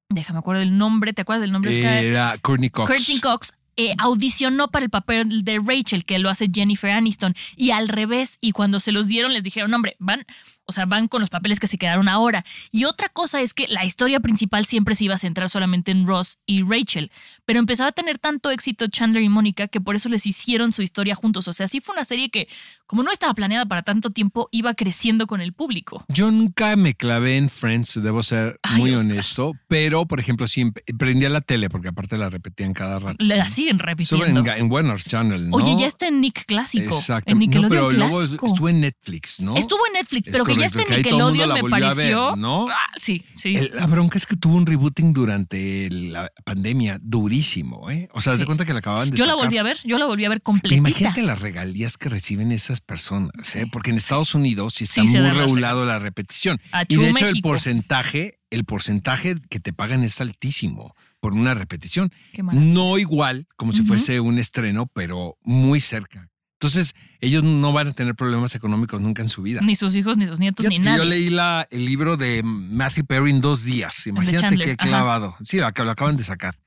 déjame 0.09 0.39
acuerdo 0.39 0.61
del 0.61 0.77
nombre, 0.77 1.13
¿te 1.13 1.21
acuerdas 1.21 1.41
del 1.41 1.51
nombre? 1.51 2.07
Era 2.07 2.37
Courtney 2.41 2.69
Cox. 2.69 2.89
Courtney 2.89 3.19
Cox 3.19 3.53
eh, 3.79 3.93
audicionó 3.99 4.69
para 4.69 4.83
el 4.85 4.89
papel 4.89 5.43
de 5.43 5.59
Rachel, 5.63 6.03
que 6.03 6.17
lo 6.17 6.29
hace 6.29 6.49
Jennifer 6.51 6.89
Aniston, 6.89 7.35
y 7.55 7.69
al 7.69 7.87
revés, 7.87 8.39
y 8.41 8.51
cuando 8.51 8.79
se 8.79 8.91
los 8.91 9.07
dieron 9.07 9.33
les 9.33 9.43
dijeron, 9.43 9.71
hombre, 9.73 9.95
van, 9.99 10.25
O 10.67 10.71
sea, 10.73 10.85
van 10.85 11.07
con 11.07 11.21
los 11.21 11.29
papeles 11.29 11.59
que 11.59 11.67
se 11.67 11.77
quedaron 11.77 12.07
ahora. 12.09 12.43
Y 12.71 12.83
otra 12.85 13.09
cosa 13.09 13.41
es 13.41 13.53
que 13.53 13.67
la 13.67 13.85
historia 13.85 14.19
principal 14.19 14.65
siempre 14.65 14.95
se 14.95 15.05
iba 15.05 15.15
a 15.15 15.17
centrar 15.17 15.49
solamente 15.49 15.91
en 15.91 16.05
Ross 16.05 16.37
y 16.45 16.61
Rachel. 16.63 17.11
Pero 17.45 17.59
empezaba 17.59 17.89
a 17.89 17.93
tener 17.93 18.19
tanto 18.19 18.51
éxito 18.51 18.87
Chandler 18.87 19.23
y 19.23 19.29
Mónica 19.29 19.67
que 19.67 19.81
por 19.81 19.95
eso 19.95 20.09
les 20.09 20.25
hicieron 20.25 20.73
su 20.73 20.81
historia 20.81 21.15
juntos. 21.15 21.47
O 21.47 21.53
sea, 21.53 21.67
sí 21.67 21.79
fue 21.81 21.93
una 21.95 22.05
serie 22.05 22.29
que, 22.29 22.47
como 22.85 23.03
no 23.03 23.11
estaba 23.11 23.33
planeada 23.33 23.65
para 23.65 23.81
tanto 23.83 24.09
tiempo, 24.09 24.49
iba 24.51 24.73
creciendo 24.73 25.25
con 25.27 25.41
el 25.41 25.53
público. 25.53 26.03
Yo 26.09 26.31
nunca 26.31 26.75
me 26.75 26.93
clavé 26.93 27.37
en 27.37 27.49
Friends, 27.49 28.01
debo 28.01 28.21
ser 28.23 28.59
Ay, 28.63 28.77
muy 28.81 28.93
Oscar. 28.93 29.11
honesto, 29.11 29.53
pero 29.67 30.05
por 30.05 30.19
ejemplo, 30.19 30.47
siempre 30.47 30.83
prendía 30.97 31.29
la 31.29 31.41
tele 31.41 31.69
porque 31.69 31.87
aparte 31.89 32.17
la 32.17 32.29
repetían 32.29 32.73
cada 32.73 32.99
rato. 32.99 33.15
La 33.23 33.47
siguen 33.47 33.77
Sobre 33.77 33.91
repitiendo. 33.91 34.39
en, 34.41 34.47
en 34.65 34.71
Warner 34.71 35.01
Channel, 35.01 35.49
¿no? 35.49 35.55
Oye, 35.57 35.75
ya 35.79 35.85
está 35.87 36.07
en 36.07 36.19
Nick 36.21 36.45
Clásico. 36.45 36.95
Exacto. 36.95 37.31
En 37.31 37.37
No, 37.37 37.39
Nickelodeon 37.45 37.69
pero 37.69 37.91
luego 37.91 38.19
Clásico. 38.19 38.45
estuvo 38.47 38.69
en 38.69 38.81
Netflix, 38.81 39.39
¿no? 39.39 39.55
Estuvo 39.57 39.85
en 39.87 39.93
Netflix, 39.93 40.27
Es 40.27 40.31
pero 40.33 40.45
que 40.45 40.56
ya 40.59 40.65
está 40.67 40.81
en 40.83 40.97
Nickelodeon 40.97 41.49
me 41.53 41.59
a 41.59 41.63
ver, 41.63 41.69
pareció. 41.69 42.35
¿no? 42.35 42.67
Ah, 42.69 42.75
sí, 42.97 43.23
sí. 43.33 43.55
El- 43.55 43.71
la 43.75 43.87
bronca 43.87 44.17
es 44.17 44.25
que 44.25 44.35
tuvo 44.35 44.55
un 44.55 44.65
rebooting 44.65 45.13
durante 45.13 45.89
la 45.89 46.31
pandemia 46.45 46.99
durísimo, 47.01 47.89
¿eh? 47.89 48.07
O 48.13 48.21
sea, 48.21 48.33
Sí. 48.33 48.39
se 48.39 48.45
cuenta 48.45 48.65
que 48.65 48.73
la 48.73 48.79
acababan 48.79 49.09
de 49.11 49.17
yo 49.17 49.25
la 49.25 49.35
volví 49.35 49.57
a 49.57 49.63
ver, 49.63 49.77
yo 49.83 49.97
la 49.97 50.05
volví 50.05 50.25
a 50.25 50.29
ver 50.29 50.37
Pero 50.39 50.43
completita. 50.43 50.77
Imagínate 50.77 51.21
las 51.23 51.41
regalías 51.41 51.97
que 51.97 52.09
reciben 52.09 52.51
esas 52.51 52.81
personas, 52.81 53.55
¿eh? 53.55 53.65
Porque 53.71 53.89
en 53.91 53.97
Estados 53.97 54.35
Unidos 54.35 54.73
sí 54.75 54.83
está 54.85 55.05
Sí 55.05 55.17
muy 55.17 55.29
regulado 55.29 55.85
la 55.85 55.99
repetición. 55.99 56.59
Achú, 56.71 57.01
y 57.01 57.03
de 57.05 57.09
hecho 57.11 57.27
el 57.27 57.41
porcentaje, 57.41 58.39
el 58.49 58.65
porcentaje 58.65 59.35
que 59.49 59.59
te 59.59 59.73
pagan 59.73 60.03
es 60.03 60.21
altísimo 60.21 60.93
por 61.19 61.33
una 61.33 61.53
repetición. 61.53 62.09
No 62.53 62.97
igual 62.97 63.47
como 63.57 63.73
si 63.73 63.83
fuese 63.83 64.19
un 64.19 64.37
estreno, 64.39 64.87
pero 64.93 65.37
muy 65.43 65.81
cerca. 65.81 66.29
Entonces, 66.59 66.95
ellos 67.21 67.43
no 67.43 67.71
van 67.71 67.89
a 67.89 67.93
tener 67.93 68.15
problemas 68.15 68.55
económicos 68.55 68.99
nunca 68.99 69.21
en 69.21 69.29
su 69.29 69.43
vida. 69.43 69.61
Ni 69.63 69.75
sus 69.75 69.95
hijos, 69.95 70.17
ni 70.17 70.25
sus 70.25 70.39
nietos, 70.39 70.65
Fíjate 70.65 70.79
ni 70.79 70.85
nadie. 70.85 70.97
yo 70.97 71.05
leí 71.05 71.29
la, 71.29 71.67
el 71.69 71.85
libro 71.85 72.17
de 72.17 72.41
Matthew 72.43 73.05
Perry 73.05 73.29
en 73.29 73.41
dos 73.41 73.63
días. 73.63 74.07
Imagínate 74.07 74.57
qué 74.57 74.71
ajá. 74.71 74.87
clavado. 74.87 75.35
Sí, 75.43 75.57
lo, 75.59 75.69
lo 75.69 75.91
acaban 75.91 76.17
de 76.17 76.23
sacar. 76.23 76.57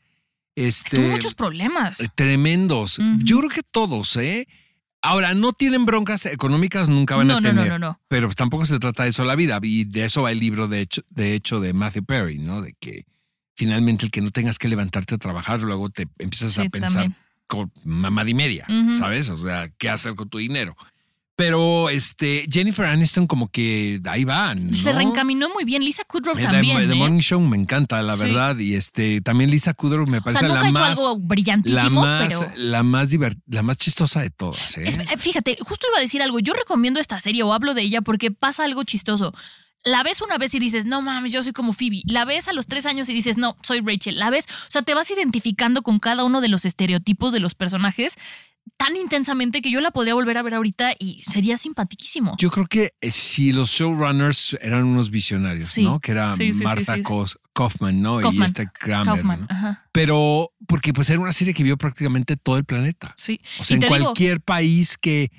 Este, 0.55 0.97
Tuvo 0.97 1.09
muchos 1.09 1.35
problemas. 1.35 2.01
eh, 2.01 2.09
Tremendos. 2.15 2.99
Yo 3.25 3.39
creo 3.39 3.51
que 3.51 3.63
todos, 3.69 4.15
¿eh? 4.17 4.47
Ahora, 5.03 5.35
no 5.35 5.55
tienen 5.55 5.87
broncas 5.87 6.27
económicas, 6.27 6.89
nunca 6.89 7.17
van 7.17 7.27
no, 7.29 7.39
a 7.39 7.41
tener. 7.41 7.55
no, 7.69 7.79
no, 7.79 7.79
no. 7.79 8.01
Pero 8.07 8.31
tampoco 8.35 8.67
se 8.67 8.79
trata 8.79 9.05
de 9.05 9.09
eso 9.11 9.25
la 9.25 9.35
vida. 9.35 9.59
Y 9.63 9.85
de 9.85 10.05
eso 10.05 10.23
va 10.23 10.31
el 10.31 10.39
libro, 10.39 10.69
de 10.69 10.83
hecho, 10.83 11.03
de 11.11 11.35
hecho, 11.35 11.59
de 11.59 11.73
Matthew 11.73 12.05
Perry, 12.05 12.39
¿no? 12.39 12.63
De 12.63 12.75
que 12.79 13.05
finalmente 13.57 14.05
el 14.05 14.11
que 14.13 14.21
no 14.21 14.31
tengas 14.31 14.59
que 14.59 14.69
levantarte 14.69 15.17
a 15.17 15.19
trabajar, 15.19 15.63
luego 15.63 15.89
te 15.91 16.07
empiezas 16.19 16.59
a 16.59 16.65
pensar 16.67 16.91
también. 17.05 17.17
Con 17.51 17.73
mamá 17.85 18.23
y 18.29 18.33
media, 18.35 18.65
Ujú. 18.69 18.95
¿sabes? 18.95 19.29
O 19.29 19.37
sea, 19.37 19.69
¿qué 19.77 19.91
hacer 19.91 20.15
con 20.15 20.29
tu 20.31 20.39
dinero? 20.39 20.77
Pero 21.37 21.89
este 21.89 22.47
Jennifer 22.53 22.85
Aniston 22.85 23.27
como 23.27 23.49
que 23.49 23.99
ahí 24.05 24.25
van. 24.25 24.69
¿no? 24.73 24.75
Se 24.77 24.93
reencaminó 24.93 25.49
muy 25.49 25.65
bien. 25.65 25.83
Lisa 25.83 26.05
Kudrow 26.05 26.35
Eh, 26.37 26.43
The- 26.43 26.45
también. 26.49 26.77
The, 26.87 26.93
¿eh? 26.93 26.95
Morning 26.95 27.21
Show 27.21 27.41
me 27.41 27.57
encanta, 27.57 28.03
la 28.03 28.15
Sí. 28.15 28.25
verdad. 28.25 28.59
Y 28.59 28.75
este 28.75 29.23
también 29.23 29.51
Lisa 29.51 29.73
Kudrow 29.73 30.07
me 30.07 30.19
o 30.19 30.23
parece 30.23 30.41
sea, 30.41 30.49
nunca 30.49 30.61
la 30.65 30.69
hecho 30.69 30.79
más, 30.81 30.91
algo 30.99 31.19
la 31.65 31.89
más, 31.91 32.35
pero. 32.35 32.53
la 32.57 32.83
más 32.83 33.11
divert- 33.11 33.41
la 33.47 33.63
más 33.63 33.79
chistosa 33.79 34.21
de 34.21 34.29
todas. 34.29 34.77
¿eh? 34.77 34.83
Es- 34.87 34.99
eh, 34.99 35.07
fíjate, 35.17 35.57
justo 35.63 35.87
iba 35.89 35.97
a 35.99 36.03
decir 36.03 36.21
algo. 36.21 36.41
Yo 36.41 36.53
recomiendo 36.53 37.01
esta 37.01 37.19
serie 37.21 37.43
o 37.43 37.55
hablo 37.55 37.73
de 37.73 37.83
ella 37.83 38.03
porque 38.03 38.31
pasa 38.31 38.65
algo 38.65 38.85
chistoso. 38.85 39.33
La 39.85 40.03
ves 40.03 40.21
una 40.21 40.37
vez 40.39 40.55
y 40.55 40.59
dices, 40.59 40.85
no 40.85 41.01
mames, 41.03 41.33
yo 41.33 41.43
soy 41.43 41.53
como 41.53 41.73
Phoebe. 41.73 42.03
La 42.05 42.25
ves 42.25 42.49
a 42.49 42.53
los 42.53 42.67
tres 42.67 42.85
años 42.87 43.09
y 43.09 43.15
dices, 43.15 43.37
no, 43.39 43.57
soy 43.63 43.81
Rachel. 43.81 44.19
La 44.19 44.31
ves, 44.31 44.45
o 44.49 44.71
sea, 44.71 44.83
te 44.83 44.95
vas 44.95 45.11
identificando 45.11 45.83
con 45.83 45.99
cada 45.99 46.25
uno 46.25 46.41
de 46.41 46.49
los 46.49 46.65
estereotipos 46.65 47.33
de 47.33 47.41
los 47.41 47.55
personajes 47.55 48.17
tan 48.77 48.95
intensamente 48.95 49.63
que 49.63 49.71
yo 49.71 49.81
la 49.81 49.91
podría 49.91 50.15
volver 50.15 50.37
a 50.39 50.43
ver 50.43 50.55
ahorita 50.55 50.93
y 50.99 51.23
sería 51.23 51.57
simpaticísimo. 51.59 52.35
Yo 52.39 52.51
creo 52.51 52.67
que 52.67 52.93
eh, 53.01 53.11
si 53.11 53.53
los 53.53 53.71
showrunners 53.71 54.57
eran 54.61 54.85
unos 54.85 55.11
visionarios, 55.11 55.65
Sí. 55.65 55.83
¿no? 55.83 55.99
Que 55.99 56.13
era 56.13 56.29
Sí, 56.31 56.53
sí, 56.53 56.61
sí, 56.61 56.65
Martha 56.65 56.97
Kaufman, 57.55 58.01
¿no? 58.03 58.21
Y 58.21 58.23
Kaufman. 58.23 58.47
este 58.47 58.69
Kramer. 58.73 59.07
Kaufman, 59.07 59.41
¿no? 59.41 59.47
ajá. 59.51 59.89
Pero 59.93 60.53
porque 60.67 60.93
pues 60.93 61.09
era 61.11 61.21
una 61.21 61.33
serie 61.33 61.53
que 61.55 61.63
vio 61.63 61.77
prácticamente 61.79 62.37
todo 62.37 62.59
el 62.59 62.65
planeta. 62.65 63.13
Sí. 63.17 63.41
O 63.59 63.65
sea, 63.65 63.75
Y 63.75 63.77
en 63.77 63.81
digo- 63.81 63.89
cualquier 63.89 64.41
país 64.41 64.97
que, 64.99 65.31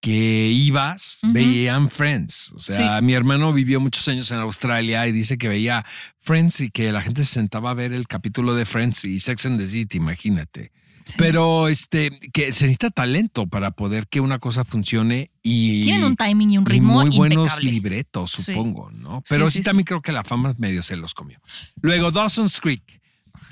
que 0.00 0.48
ibas, 0.50 1.18
veían 1.22 1.90
Friends. 1.90 2.52
O 2.54 2.58
sea, 2.58 3.00
mi 3.00 3.12
hermano 3.12 3.52
vivió 3.52 3.80
muchos 3.80 4.06
años 4.08 4.30
en 4.30 4.38
Australia 4.38 5.06
y 5.06 5.12
dice 5.12 5.36
que 5.38 5.48
veía 5.48 5.84
Friends 6.22 6.60
y 6.60 6.70
que 6.70 6.90
la 6.92 7.02
gente 7.02 7.24
se 7.24 7.34
sentaba 7.34 7.70
a 7.70 7.74
ver 7.74 7.92
el 7.92 8.06
capítulo 8.06 8.54
de 8.54 8.64
Friends 8.64 9.04
y 9.04 9.20
Sex 9.20 9.46
and 9.46 9.60
the 9.60 9.66
City, 9.66 9.98
imagínate. 9.98 10.72
Sí. 11.04 11.14
Pero 11.18 11.68
este, 11.68 12.10
que 12.32 12.52
se 12.52 12.64
necesita 12.66 12.90
talento 12.90 13.46
para 13.46 13.70
poder 13.72 14.06
que 14.06 14.20
una 14.20 14.38
cosa 14.38 14.64
funcione 14.64 15.30
y. 15.42 15.82
Tienen 15.82 16.04
un 16.04 16.14
timing 16.16 16.50
y 16.52 16.58
un 16.58 16.64
y 16.64 16.70
ritmo 16.70 16.94
muy 17.04 17.16
buenos 17.16 17.44
impecable. 17.44 17.70
libretos, 17.70 18.30
Sí. 18.32 18.42
supongo, 18.44 18.90
¿no? 18.92 19.22
Pero 19.28 19.48
sí. 19.50 19.60
también 19.62 19.84
creo 19.86 20.02
que 20.02 20.12
la 20.12 20.24
fama 20.24 20.54
medio 20.58 20.82
se 20.82 20.96
los 20.96 21.14
comió. 21.14 21.40
Luego, 21.80 22.10
Dawson's 22.10 22.60
Creek. 22.60 22.99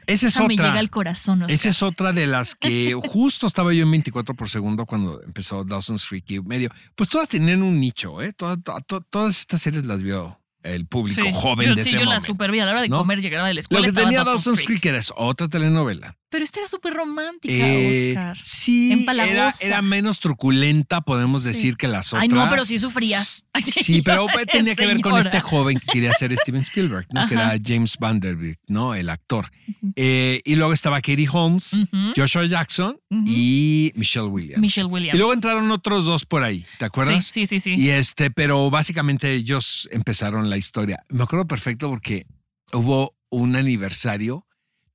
Esa 0.07 0.28
es 0.28 0.35
Esa 0.35 0.47
me 0.47 0.54
otra. 0.54 0.66
llega 0.68 0.78
al 0.80 0.90
corazón. 0.90 1.42
Oscar. 1.42 1.54
Esa 1.54 1.68
es 1.71 1.83
otra 1.83 2.12
de 2.12 2.26
las 2.26 2.54
que 2.54 2.95
justo 3.09 3.47
estaba 3.47 3.73
yo 3.73 3.83
en 3.85 3.90
24 3.90 4.35
por 4.35 4.49
segundo 4.49 4.87
cuando 4.87 5.23
empezó 5.23 5.64
Dawson's 5.64 6.07
Creek 6.07 6.30
y 6.30 6.40
medio. 6.40 6.71
Pues 6.95 7.09
todas 7.09 7.28
tenían 7.28 7.62
un 7.62 7.78
nicho, 7.80 8.21
¿eh? 8.23 8.33
Todas, 8.33 8.59
todas, 8.62 9.02
todas 9.11 9.38
estas 9.38 9.61
series 9.62 9.85
las 9.85 10.02
vio 10.02 10.40
el 10.64 10.87
público 10.87 11.23
Sí, 11.23 11.30
joven 11.33 11.68
yo, 11.68 11.75
de 11.76 11.83
sí, 11.83 11.90
ese 11.90 11.99
yo 11.99 12.04
la 12.04 12.16
momento. 12.16 12.26
super 12.26 12.50
vi 12.50 12.61
a 12.61 12.64
la 12.66 12.73
hora 12.73 12.83
de 12.83 12.88
¿no? 12.88 12.99
comer, 12.99 13.21
llegaba 13.23 13.47
de 13.47 13.54
la 13.54 13.59
Lo 13.59 13.61
escuela. 13.61 13.83
que 13.85 13.88
estaba 13.90 14.07
tenía 14.07 14.18
Dawson's 14.25 14.45
Dawson's 14.45 14.66
Creek. 14.66 14.80
Creek 14.83 14.95
era 14.95 15.00
otra 15.16 15.49
telenovela. 15.49 16.16
Pero 16.31 16.45
esta 16.45 16.61
era 16.61 16.69
súper 16.69 16.93
romántica, 16.93 17.55
Eh, 17.55 18.11
Oscar. 18.17 18.37
sí, 18.43 19.07
era, 19.09 19.53
era 19.63 19.81
menos 19.83 20.21
truculenta, 20.21 21.01
podemos 21.01 21.43
Sí. 21.43 21.49
decir, 21.49 21.77
que 21.77 21.89
las 21.89 22.09
otras. 22.13 22.23
Ay, 22.23 22.29
no, 22.29 22.47
pero 22.51 22.65
sí 22.65 22.79
sufrías. 22.79 23.45
Ay, 23.55 23.63
Sí, 23.63 24.03
pero 24.03 24.27
tenía 24.53 24.75
que 24.75 24.87
ver 24.87 25.01
con 25.01 25.19
este 25.19 25.41
joven 25.41 25.79
que 25.79 25.87
quería 25.87 26.13
ser 26.13 26.37
Steven 26.37 26.61
Spielberg, 26.63 27.07
¿no? 27.13 27.27
que 27.27 27.35
era 27.35 27.57
James 27.65 27.97
Vanderbilt, 27.99 28.59
¿no? 28.69 28.95
El 28.95 29.09
actor. 29.11 29.51
Eh, 29.97 30.43
y 30.45 30.57
luego 30.57 30.73
estaba 30.73 30.97
Katie 31.01 31.29
Holmes. 31.31 31.81
Joshua 32.17 32.45
Jackson 32.47 32.99
y 33.27 33.93
Michelle 33.95 34.27
Williams. 34.27 34.61
Michelle 34.61 34.87
Williams. 34.89 35.15
Y 35.15 35.19
luego 35.19 35.33
entraron 35.33 35.71
otros 35.71 36.05
dos 36.05 36.27
por 36.27 36.43
ahí, 36.43 36.65
¿te 36.79 36.85
acuerdas? 36.85 37.25
Sí, 37.27 37.47
sí, 37.47 37.59
sí. 37.59 37.75
sí. 37.77 37.83
Y 37.83 37.89
este, 37.91 38.31
pero 38.31 38.69
básicamente 38.71 39.33
ellos 39.33 39.89
empezaron 39.93 40.51
la 40.51 40.57
historia. 40.59 41.03
Me 41.09 41.23
acuerdo 41.23 41.47
perfecto 41.47 41.89
porque 41.89 42.27
hubo 42.73 43.17
un 43.31 43.57
aniversario. 43.57 44.45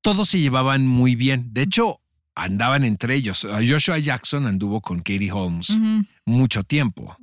Todos 0.04 0.30
se 0.30 0.40
llevaban 0.40 0.86
muy 0.86 1.16
bien. 1.16 1.52
De 1.54 1.64
hecho, 1.64 2.00
andaban 2.36 2.84
entre 2.84 3.16
ellos. 3.16 3.48
Joshua 3.68 3.98
Jackson 3.98 4.46
anduvo 4.46 4.82
con 4.82 5.00
Katie 5.00 5.32
Holmes 5.32 5.76
mucho 6.26 6.64
tiempo. 6.64 7.18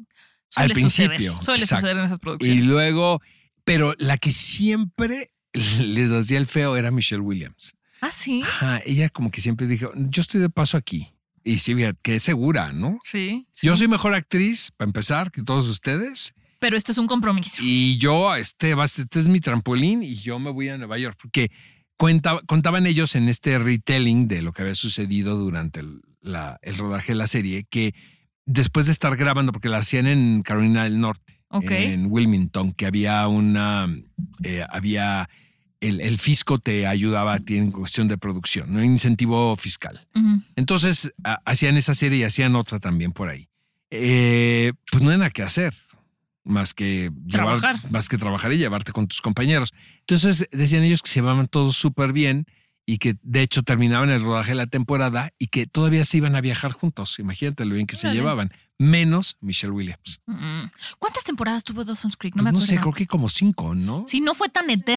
Suele 0.49 0.64
al 0.64 0.72
principio, 0.72 1.14
Suceder, 1.14 1.42
suele 1.44 1.62
exacto. 1.62 1.80
suceder 1.82 1.99
en 1.99 2.04
esas 2.06 2.16
Y 2.16 2.20
producciones. 2.20 2.66
luego, 2.66 3.22
pero 3.64 3.94
la 3.99 4.18
que 4.18 4.32
siempre 4.32 5.30
les 5.78 6.10
hacía 6.10 6.38
el 6.38 6.46
feo 6.46 6.76
era 6.76 6.90
Michelle 6.90 7.22
Williams. 7.22 7.76
ah, 8.00 8.10
sí. 8.10 8.42
Ajá, 8.42 8.80
ella 8.84 9.08
como 9.10 9.30
que 9.30 9.40
siempre 9.40 9.68
dijo, 9.68 9.92
yo 9.94 10.22
estoy 10.22 10.40
de 10.40 10.50
paso 10.50 10.76
aquí. 10.76 11.08
Y 11.44 11.58
sí, 11.60 11.75
que 12.02 12.16
es 12.16 12.22
segura, 12.22 12.72
¿no? 12.72 12.99
Sí. 13.04 13.46
sí. 13.52 13.66
Yo 13.66 13.76
soy 13.76 13.88
mejor 13.88 14.14
actriz, 14.14 14.72
para 14.76 14.88
empezar, 14.88 15.30
que 15.30 15.42
todos 15.42 15.68
ustedes. 15.68 16.34
Pero 16.58 16.76
esto 16.76 16.92
es 16.92 16.99
un 16.99 17.06
compromiso. 17.06 17.56
Y 17.62 17.96
yo, 17.96 18.34
este, 18.34 18.75
este 18.84 19.20
es 19.20 19.28
mi 19.28 19.40
trampolín 19.40 20.02
y 20.02 20.16
yo 20.16 20.38
me 20.38 20.50
voy 20.50 20.68
a 20.68 20.76
Nueva 20.76 20.99
York. 20.99 21.16
Porque 21.20 21.50
cuenta- 22.00 22.40
contaban 22.47 22.87
ellos 22.87 23.14
en 23.14 23.28
este 23.28 23.59
retelling 23.59 24.26
de 24.26 24.40
lo 24.40 24.52
que 24.54 24.62
había 24.62 24.75
sucedido 24.75 25.37
durante 25.37 25.80
el, 25.80 26.00
la- 26.23 26.59
el 26.62 26.78
rodaje 26.78 27.12
de 27.12 27.16
la 27.16 27.26
serie, 27.26 27.64
que 27.69 27.95
después 28.47 28.87
de 28.87 28.92
estar 28.92 29.14
grabando, 29.16 29.52
porque 29.52 29.69
la 29.69 29.76
hacían 29.78 30.07
en 30.07 30.40
Carolina 30.42 30.85
del 30.85 30.99
Norte, 30.99 31.42
Ok. 31.49 31.71
en 31.71 32.07
Wilmington, 32.11 32.73
que 32.73 32.87
había 32.87 33.28
una, 33.28 33.87
eh, 34.45 34.64
había, 34.71 35.28
el, 35.80 36.00
el 36.00 36.19
fisco 36.19 36.59
te 36.59 36.87
ayudaba 36.87 37.35
a 37.35 37.38
ti 37.38 37.59
en 37.59 37.71
cuestión 37.71 38.09
de 38.09 38.16
producción, 38.16 38.73
no 38.73 38.83
incentivo 38.83 39.54
fiscal. 39.57 40.07
Entonces 40.57 41.12
ha- 41.23 41.40
hacían 41.45 41.76
esa 41.76 41.95
serie 41.95 42.21
y 42.21 42.25
hacían 42.25 42.57
otra 42.57 42.78
también 42.80 43.12
por 43.12 43.28
ahí. 43.28 43.47
Eh, 43.90 44.73
pues 44.90 45.02
no 45.02 45.11
hay 45.11 45.19
nada 45.19 45.30
que 45.30 45.42
hacer 45.42 45.75
más 46.44 46.75
que 46.75 47.11
llevar- 47.26 47.59
Trabajar. 47.61 47.90
más 47.90 48.09
que 48.09 48.18
trabajar 48.18 48.52
y 48.52 48.59
llevarte 48.59 48.92
con 48.92 49.06
tus 49.09 49.20
compañeros. 49.20 49.73
Entonces 50.00 50.49
decían 50.52 50.82
ellos 50.82 51.02
que 51.02 51.09
se 51.11 51.20
llevaban 51.20 51.47
todos 51.49 51.76
súper 51.76 52.12
bien 52.12 52.44
y 52.87 52.99
que 52.99 53.16
de 53.23 53.42
hecho 53.42 53.62
terminaban 53.62 54.11
el 54.11 54.23
rodaje 54.23 54.50
de 54.52 54.56
la 54.56 54.66
temporada 54.66 55.30
y 55.38 55.47
que 55.49 55.66
todavía 55.66 56.04
se 56.04 56.16
iban 56.16 56.35
a 56.35 56.40
viajar 56.40 56.73
juntos. 56.73 57.18
Imagínate 57.18 57.64
lo 57.64 57.75
bien 57.75 57.87
que 57.87 57.94
se 57.97 58.11
llevaban, 58.12 58.50
menos 58.78 59.37
Michelle 59.40 59.73
Williams. 59.73 60.20
Mm. 60.26 60.62
¿Cuántas 60.99 61.23
temporadas 61.25 61.62
tuvo 61.62 61.85
Dawson's 61.85 62.16
Creek? 62.16 62.35
No 62.35 62.42
Pues 62.42 62.52
me 62.52 62.59
no 62.59 62.64
sé, 62.64 62.78
creo 62.78 62.92
que 62.92 63.06
como 63.06 63.28
cinco, 63.28 63.75
¿no? 63.75 64.04
Sí, 64.09 64.20
no 64.20 64.35
fue 64.35 64.49
tan 64.49 64.68
eterno. 64.70 64.97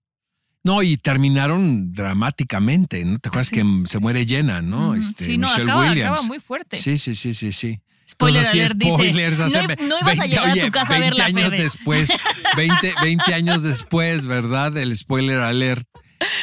No, 0.63 0.83
y 0.83 0.97
terminaron 0.97 1.91
dramáticamente, 1.91 3.03
¿no? 3.03 3.17
¿Te 3.19 3.29
acuerdas 3.29 3.47
Sí. 3.47 3.55
que 3.55 3.63
se 3.87 3.99
muere 3.99 4.25
Jenna, 4.25 4.61
no? 4.61 4.93
Este, 4.95 5.25
sí, 5.25 5.37
no, 5.37 5.47
Michelle 5.47 5.63
acaba, 5.71 5.89
Williams. 5.89 6.11
acaba 6.11 6.27
muy 6.27 6.39
fuerte. 6.39 6.77
Sí, 6.77 6.97
sí, 6.97 7.15
sí, 7.15 7.33
sí, 7.33 7.51
sí. 7.51 7.79
Spoiler 8.07 8.41
Entonces, 8.43 8.71
alert, 8.71 8.83
spoilers, 8.83 9.39
no 9.39 9.45
hace 9.45 9.63
i- 9.63 9.87
no 9.87 9.99
ibas 10.01 10.19
a 10.19 10.25
llegar 10.25 10.49
a 10.49 10.53
tu 10.61 10.71
casa 10.71 10.95
a 10.95 10.99
ver 10.99 11.13
20 11.15 11.17
la 11.17 11.25
años 11.25 11.49
Fede. 11.49 11.63
después, 11.63 12.09
20, 12.57 12.93
20 13.01 13.33
años 13.33 13.63
después, 13.63 14.27
¿verdad? 14.27 14.77
El 14.77 14.95
spoiler 14.95 15.39
alert. 15.39 15.87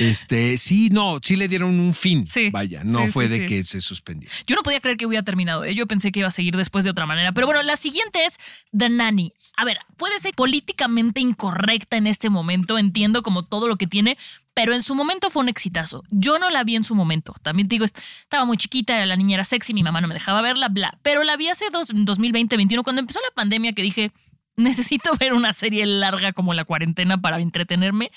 Este, 0.01 0.57
sí, 0.59 0.89
no, 0.91 1.19
sí 1.23 1.37
le 1.37 1.49
dieron 1.49 1.79
un 1.79 1.95
fin. 1.95 2.27
Sí, 2.27 2.51
Vaya, 2.51 2.83
no 2.85 3.07
sí, 3.07 3.13
fue 3.13 3.29
sí, 3.29 3.41
de 3.41 3.47
que 3.47 3.65
se 3.65 3.81
suspendió. 3.81 4.29
Yo 4.47 4.57
no 4.57 4.63
podía 4.63 4.81
creer 4.81 4.97
que 4.97 5.07
hubiera 5.07 5.25
terminado. 5.25 5.65
¿eh? 5.65 5.75
Yo 5.75 5.87
pensé 5.87 6.13
que 6.13 6.21
iba 6.21 6.29
a 6.29 6.33
seguir 6.33 6.57
después 6.57 6.85
de 6.85 6.91
otra 6.91 7.07
manera. 7.07 7.33
Pero 7.33 7.47
bueno, 7.47 7.63
la 7.63 7.77
siguiente 7.77 8.25
es 8.27 8.39
The 8.77 8.89
Nanny. 8.89 9.33
A 9.57 9.65
ver, 9.65 9.79
puede 9.97 10.19
ser 10.19 10.35
políticamente 10.35 11.21
incorrecta 11.21 11.97
en 11.97 12.07
este 12.07 12.31
momento. 12.31 12.79
Entiendo 12.79 13.23
como 13.23 13.45
todo 13.45 13.67
lo 13.69 13.77
que 13.77 13.87
tiene, 13.87 14.17
pero 14.55 14.73
en 14.73 14.83
su 14.83 14.95
momento 14.95 15.31
fue 15.31 15.43
un 15.43 15.49
exitazo. 15.49 16.03
Yo 16.11 16.39
no 16.39 16.51
la 16.51 16.65
vi 16.65 16.77
en 16.77 16.85
su 16.85 16.95
momento. 16.95 17.35
También 17.43 17.69
te 17.69 17.75
digo, 17.75 17.85
est- 17.85 17.99
estaba 18.23 18.45
muy 18.45 18.57
chiquita, 18.57 19.05
la 19.07 19.17
niña 19.17 19.35
era 19.35 19.45
sexy, 19.45 19.75
mi 19.75 19.83
mamá 19.83 20.01
no 20.01 20.09
me 20.09 20.15
dejaba 20.15 20.43
verla, 20.43 20.69
bla. 20.69 20.99
Pero 21.03 21.23
la 21.25 21.37
vi 21.37 21.49
hace 21.49 21.67
dos, 21.73 21.89
2020, 21.89 22.57
2021, 22.57 22.83
cuando 22.83 23.01
empezó 23.01 23.21
la 23.21 23.35
pandemia, 23.35 23.73
que 23.73 23.83
dije, 23.83 24.13
necesito 24.57 25.13
ver 25.21 25.33
una 25.33 25.53
serie 25.53 25.87
larga 25.87 26.33
como 26.33 26.55
la 26.55 26.65
cuarentena 26.65 27.21
para 27.21 27.41
entretenerme. 27.41 28.11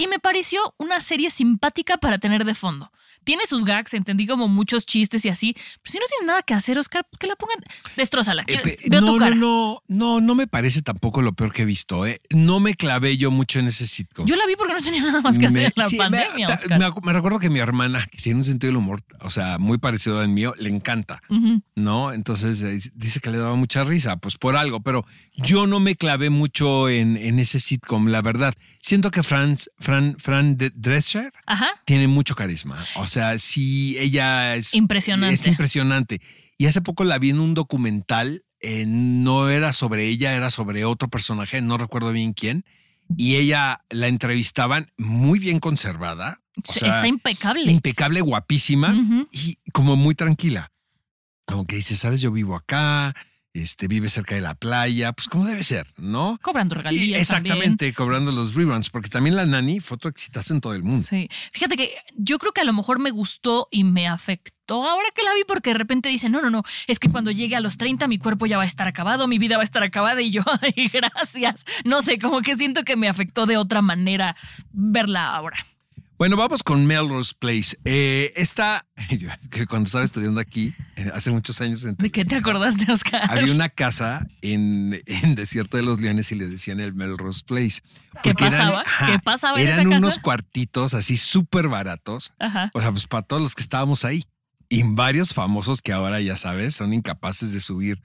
Y 0.00 0.06
me 0.06 0.18
pareció 0.18 0.74
una 0.78 0.98
serie 0.98 1.30
simpática 1.30 1.98
para 1.98 2.16
tener 2.16 2.46
de 2.46 2.54
fondo. 2.54 2.90
Tiene 3.24 3.46
sus 3.46 3.64
gags, 3.64 3.94
entendí 3.94 4.26
como 4.26 4.48
muchos 4.48 4.86
chistes 4.86 5.24
y 5.24 5.28
así. 5.28 5.52
Pero 5.54 5.92
si 5.92 5.98
no 5.98 6.04
tiene 6.08 6.26
nada 6.26 6.42
que 6.42 6.54
hacer, 6.54 6.78
Oscar, 6.78 7.06
pues 7.10 7.18
que 7.18 7.26
la 7.26 7.36
pongan. 7.36 7.58
Destrózala. 7.96 8.42
Eh, 8.42 8.46
Quiero- 8.46 8.62
pe- 8.64 8.78
Veo 8.86 9.00
no, 9.00 9.06
tu 9.06 9.18
cara. 9.18 9.34
no, 9.34 9.82
no, 9.86 10.20
no, 10.20 10.20
no 10.20 10.34
me 10.34 10.46
parece 10.46 10.82
tampoco 10.82 11.22
lo 11.22 11.32
peor 11.32 11.52
que 11.52 11.62
he 11.62 11.64
visto. 11.64 12.06
¿eh? 12.06 12.20
No 12.30 12.60
me 12.60 12.74
clavé 12.74 13.16
yo 13.16 13.30
mucho 13.30 13.58
en 13.58 13.66
ese 13.66 13.86
sitcom. 13.86 14.26
Yo 14.26 14.36
la 14.36 14.46
vi 14.46 14.56
porque 14.56 14.74
no 14.74 14.80
tenía 14.80 15.02
nada 15.02 15.20
más 15.20 15.38
que 15.38 15.46
hacer 15.46 15.64
en 15.64 15.72
la 15.76 15.84
sí, 15.86 15.96
pandemia, 15.96 16.48
Oscar. 16.48 16.78
me 16.78 16.90
me 17.02 17.12
recuerdo 17.12 17.38
que 17.38 17.50
mi 17.50 17.58
hermana, 17.60 18.06
que 18.10 18.18
tiene 18.18 18.38
un 18.38 18.44
sentido 18.44 18.68
del 18.70 18.76
humor, 18.76 19.02
o 19.20 19.30
sea, 19.30 19.58
muy 19.58 19.78
parecido 19.78 20.18
al 20.20 20.28
mío, 20.28 20.54
le 20.58 20.70
encanta. 20.70 21.20
¿no? 21.74 22.12
Entonces 22.12 22.62
eh, 22.62 22.78
dice 22.94 23.20
que 23.20 23.30
le 23.30 23.38
daba 23.38 23.54
mucha 23.54 23.84
risa, 23.84 24.16
pues 24.16 24.36
por 24.36 24.56
algo, 24.56 24.80
pero 24.80 25.04
yo 25.34 25.66
no 25.66 25.80
me 25.80 25.96
clavé 25.96 26.30
mucho 26.30 26.88
en, 26.88 27.16
en 27.16 27.38
ese 27.38 27.60
sitcom, 27.60 28.08
la 28.08 28.22
verdad. 28.22 28.54
Siento 28.82 29.10
que 29.10 29.22
Fran, 29.22 29.56
Fran, 29.78 30.16
Fran 30.18 30.56
Drescher 30.74 31.32
Ajá. 31.46 31.68
tiene 31.84 32.06
mucho 32.08 32.34
carisma. 32.34 32.82
O 32.96 33.06
sea, 33.10 33.38
sí, 33.38 33.96
ella 33.98 34.56
es 34.56 34.74
Impresionante. 34.74 35.34
Es 35.34 35.46
impresionante. 35.46 36.20
Y 36.56 36.66
hace 36.66 36.80
poco 36.80 37.04
la 37.04 37.18
vi 37.18 37.30
en 37.30 37.40
un 37.40 37.54
documental, 37.54 38.44
eh, 38.60 38.84
no 38.86 39.48
era 39.48 39.72
sobre 39.72 40.06
ella, 40.06 40.34
era 40.34 40.50
sobre 40.50 40.84
otro 40.84 41.08
personaje, 41.08 41.60
no 41.60 41.76
recuerdo 41.78 42.12
bien 42.12 42.32
quién. 42.32 42.64
Y 43.16 43.36
ella 43.36 43.84
la 43.90 44.06
entrevistaban 44.08 44.90
muy 44.96 45.38
bien 45.38 45.58
conservada. 45.58 46.40
o 46.56 46.60
Sí, 46.72 46.80
sea, 46.80 46.90
Está 46.96 47.06
impecable. 47.08 47.64
impecable, 47.70 48.20
guapísima 48.20 48.94
y 49.32 49.56
como 49.72 49.96
muy 49.96 50.14
tranquila. 50.14 50.70
Como 51.46 51.66
que 51.66 51.76
dice, 51.76 51.96
sabes, 51.96 52.20
yo 52.20 52.30
vivo 52.30 52.54
acá, 52.54 53.14
este, 53.52 53.88
vive 53.88 54.08
cerca 54.08 54.34
de 54.34 54.40
la 54.40 54.54
playa, 54.54 55.12
pues 55.12 55.28
como 55.28 55.44
debe 55.44 55.64
ser, 55.64 55.86
¿no? 55.96 56.38
Cobrando 56.42 56.74
Y 56.74 56.78
regalías. 56.78 57.20
exactamente, 57.20 57.92
cobrando 57.92 58.30
los 58.32 58.54
reruns, 58.54 58.90
porque 58.90 59.08
también 59.08 59.36
la 59.36 59.46
nani 59.46 59.80
fue 59.80 59.96
otro 59.96 60.10
exitazo 60.10 60.54
en 60.54 60.60
todo 60.60 60.74
el 60.74 60.82
mundo. 60.82 60.98
Sí. 61.00 61.28
Fíjate 61.52 61.76
que 61.76 61.94
yo 62.16 62.38
creo 62.38 62.52
que 62.52 62.60
a 62.60 62.64
lo 62.64 62.72
mejor 62.72 62.98
me 62.98 63.10
gustó 63.10 63.68
y 63.70 63.84
me 63.84 64.06
afectó 64.08 64.88
ahora 64.88 65.08
que 65.14 65.22
la 65.24 65.34
vi 65.34 65.42
porque 65.46 65.70
de 65.70 65.78
repente 65.78 66.08
dice, 66.08 66.28
no, 66.28 66.40
no, 66.40 66.48
no, 66.50 66.62
es 66.86 67.00
que 67.00 67.10
cuando 67.10 67.32
llegue 67.32 67.56
a 67.56 67.60
los 67.60 67.76
30 67.76 68.06
mi 68.06 68.18
cuerpo 68.18 68.46
ya 68.46 68.56
va 68.56 68.62
a 68.62 68.66
estar 68.66 68.86
acabado, 68.86 69.26
mi 69.26 69.38
vida 69.38 69.56
va 69.56 69.62
a 69.62 69.64
estar 69.64 69.82
acabada 69.82 70.22
y 70.22 70.30
yo, 70.30 70.42
ay, 70.62 70.88
gracias. 70.92 71.64
No 71.84 72.02
sé, 72.02 72.18
como 72.18 72.42
que 72.42 72.54
siento 72.56 72.84
que 72.84 72.96
me 72.96 73.08
afectó 73.08 73.46
de 73.46 73.56
otra 73.56 73.82
manera 73.82 74.36
verla 74.72 75.34
ahora. 75.34 75.56
Bueno, 76.20 76.36
vamos 76.36 76.62
con 76.62 76.84
Melrose 76.84 77.32
Place. 77.38 77.78
Eh, 77.86 78.34
esta, 78.36 78.86
yo, 79.18 79.30
que 79.50 79.66
cuando 79.66 79.86
estaba 79.86 80.04
estudiando 80.04 80.38
aquí, 80.38 80.74
eh, 80.96 81.10
hace 81.14 81.30
muchos 81.30 81.58
años. 81.62 81.82
en 81.86 81.94
¿De 81.96 82.10
qué 82.10 82.26
te 82.26 82.36
acordaste, 82.36 82.92
Oscar? 82.92 83.22
Había 83.30 83.50
una 83.54 83.70
casa 83.70 84.26
en, 84.42 85.00
en 85.06 85.34
Desierto 85.34 85.78
de 85.78 85.82
los 85.82 85.98
Leones 85.98 86.30
y 86.30 86.34
le 86.34 86.46
decían 86.46 86.78
el 86.78 86.92
Melrose 86.92 87.40
Place. 87.46 87.80
¿Qué 88.22 88.34
eran- 88.38 88.50
pasaba? 88.50 88.82
ajá, 88.84 89.06
¿Qué 89.06 89.18
pasaba 89.20 89.58
en 89.62 89.66
Eran 89.66 89.80
esa 89.80 89.88
casa? 89.88 89.98
unos 89.98 90.18
cuartitos 90.18 90.92
así 90.92 91.16
súper 91.16 91.68
baratos. 91.68 92.34
Ajá. 92.38 92.70
O 92.74 92.82
sea, 92.82 92.90
pues 92.92 93.06
para 93.06 93.22
todos 93.26 93.40
los 93.40 93.54
que 93.54 93.62
estábamos 93.62 94.04
ahí. 94.04 94.22
Y 94.68 94.82
varios 94.82 95.32
famosos 95.32 95.80
que 95.80 95.94
ahora, 95.94 96.20
ya 96.20 96.36
sabes, 96.36 96.74
son 96.76 96.92
incapaces 96.92 97.54
de 97.54 97.60
subir 97.62 98.02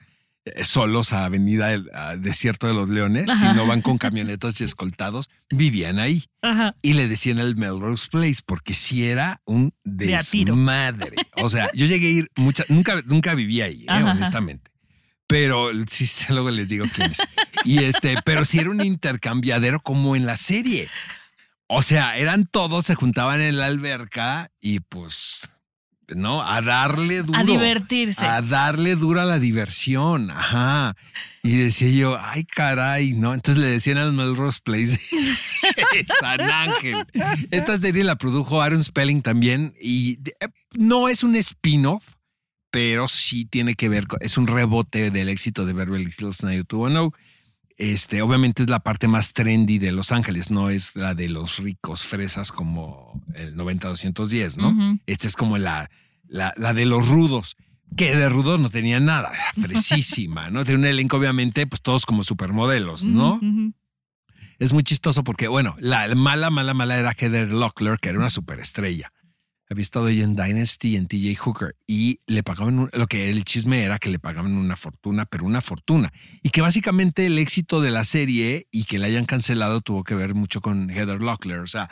solos 0.64 1.12
a 1.12 1.24
Avenida 1.24 1.68
del- 1.68 1.90
a 1.94 2.16
Desierto 2.16 2.66
de 2.66 2.74
los 2.74 2.88
Leones, 2.88 3.28
Ajá. 3.28 3.50
si 3.52 3.56
no 3.56 3.66
van 3.66 3.82
con 3.82 3.98
camionetas 3.98 4.60
y 4.60 4.64
escoltados, 4.64 5.28
vivían 5.50 5.98
ahí. 5.98 6.24
Ajá. 6.42 6.74
Y 6.82 6.92
le 6.94 7.08
decían 7.08 7.38
el 7.38 7.56
Melrose 7.56 8.08
Place 8.10 8.40
porque 8.44 8.74
sí 8.74 9.06
era 9.06 9.40
un 9.44 9.74
desmadre. 9.84 11.16
O 11.36 11.48
sea, 11.48 11.70
yo 11.74 11.86
llegué 11.86 12.06
a 12.06 12.10
ir 12.10 12.30
mucha, 12.36 12.64
nunca, 12.68 13.00
nunca 13.06 13.34
viví 13.34 13.60
ahí, 13.60 13.82
eh, 13.88 14.02
honestamente. 14.02 14.70
Pero 15.26 15.70
sí, 15.88 16.06
luego 16.32 16.50
les 16.50 16.68
digo 16.68 16.84
quién 16.94 17.10
es. 17.10 17.18
Y 17.64 17.78
este, 17.78 18.14
pero 18.24 18.44
sí 18.44 18.58
era 18.60 18.70
un 18.70 18.84
intercambiadero 18.84 19.80
como 19.80 20.14
en 20.16 20.26
la 20.26 20.36
serie. 20.36 20.88
O 21.68 21.82
sea, 21.82 22.16
eran 22.16 22.46
todos, 22.46 22.86
se 22.86 22.94
juntaban 22.94 23.40
en 23.40 23.58
la 23.58 23.66
alberca 23.66 24.52
y 24.60 24.78
pues, 24.78 25.50
¿no? 26.14 26.42
A 26.42 26.62
darle 26.62 27.22
duro. 27.22 27.38
A 27.38 27.44
divertirse. 27.44 28.24
A 28.24 28.42
darle 28.42 28.96
duro 28.96 29.20
a 29.20 29.24
la 29.24 29.38
diversión. 29.38 30.30
Ajá. 30.30 30.94
Y 31.42 31.56
decía 31.56 31.90
yo, 31.90 32.18
ay, 32.20 32.44
caray, 32.44 33.12
¿no? 33.14 33.32
Entonces 33.32 33.62
le 33.62 33.68
decían 33.68 33.98
al 33.98 34.12
Melrose 34.12 34.60
Place 34.62 34.98
San 36.20 36.40
Ángel. 36.40 37.06
Esta 37.50 37.78
serie 37.78 38.04
la 38.04 38.16
produjo 38.16 38.60
Aaron 38.60 38.82
Spelling 38.82 39.22
también 39.22 39.74
y 39.80 40.18
eh, 40.40 40.48
no 40.72 41.08
es 41.08 41.22
un 41.22 41.36
spin-off, 41.36 42.14
pero 42.70 43.06
sí 43.08 43.44
tiene 43.44 43.74
que 43.74 43.88
ver 43.88 44.06
con, 44.06 44.18
es 44.22 44.38
un 44.38 44.46
rebote 44.46 45.10
del 45.10 45.28
éxito 45.28 45.64
de 45.64 45.72
Beverly 45.72 46.12
Hills 46.18 46.42
90210. 46.42 47.12
Este, 47.78 48.22
obviamente 48.22 48.62
es 48.62 48.70
la 48.70 48.80
parte 48.80 49.06
más 49.06 49.34
trendy 49.34 49.78
de 49.78 49.92
Los 49.92 50.10
Ángeles, 50.10 50.50
no 50.50 50.70
es 50.70 50.96
la 50.96 51.14
de 51.14 51.28
los 51.28 51.58
ricos 51.58 52.02
fresas 52.04 52.50
como 52.50 53.22
el 53.34 53.54
90-210, 53.54 54.56
¿no? 54.56 54.70
Ujú. 54.70 54.98
Esta 55.06 55.28
es 55.28 55.36
como 55.36 55.58
la, 55.58 55.90
la, 56.26 56.54
la 56.56 56.72
de 56.72 56.86
los 56.86 57.06
rudos, 57.06 57.56
que 57.94 58.16
de 58.16 58.28
rudos 58.30 58.60
no 58.60 58.70
tenía 58.70 58.98
nada, 58.98 59.30
fresísima, 59.60 60.50
¿no? 60.50 60.64
De 60.64 60.74
un 60.74 60.86
elenco, 60.86 61.18
obviamente, 61.18 61.66
pues 61.66 61.82
todos 61.82 62.06
como 62.06 62.24
supermodelos, 62.24 63.04
¿no? 63.04 63.40
Es 64.58 64.72
muy 64.72 64.82
chistoso 64.82 65.22
porque, 65.22 65.48
bueno, 65.48 65.76
la 65.78 66.14
mala, 66.14 66.48
mala, 66.48 66.72
mala 66.72 66.96
era 66.96 67.12
Heather 67.12 67.52
Locklear, 67.52 68.00
que 68.00 68.08
era 68.08 68.18
una 68.18 68.30
superestrella. 68.30 69.12
Había 69.68 69.82
estado 69.82 70.06
ella 70.08 70.22
en 70.24 70.36
Dynasty, 70.36 70.96
en 70.96 71.06
TJ 71.06 71.34
Hooker, 71.36 71.74
y 71.88 72.20
le 72.26 72.42
pagaban, 72.44 72.78
un- 72.78 72.90
lo 72.92 73.06
que 73.08 73.30
el 73.30 73.44
chisme 73.44 73.82
era 73.82 73.98
que 73.98 74.10
le 74.10 74.18
pagaban 74.20 74.52
una 74.56 74.76
fortuna, 74.76 75.24
pero 75.26 75.44
una 75.44 75.60
fortuna. 75.60 76.12
Y 76.42 76.50
que 76.50 76.60
básicamente 76.60 77.26
el 77.26 77.38
éxito 77.38 77.80
de 77.80 77.90
la 77.90 78.04
serie 78.04 78.68
y 78.70 78.84
que 78.84 78.98
la 79.00 79.06
hayan 79.08 79.24
cancelado 79.24 79.80
tuvo 79.80 80.04
que 80.04 80.14
ver 80.14 80.34
mucho 80.34 80.60
con 80.60 80.88
Heather 80.90 81.20
Locklear. 81.20 81.60
O 81.60 81.66
sea, 81.66 81.90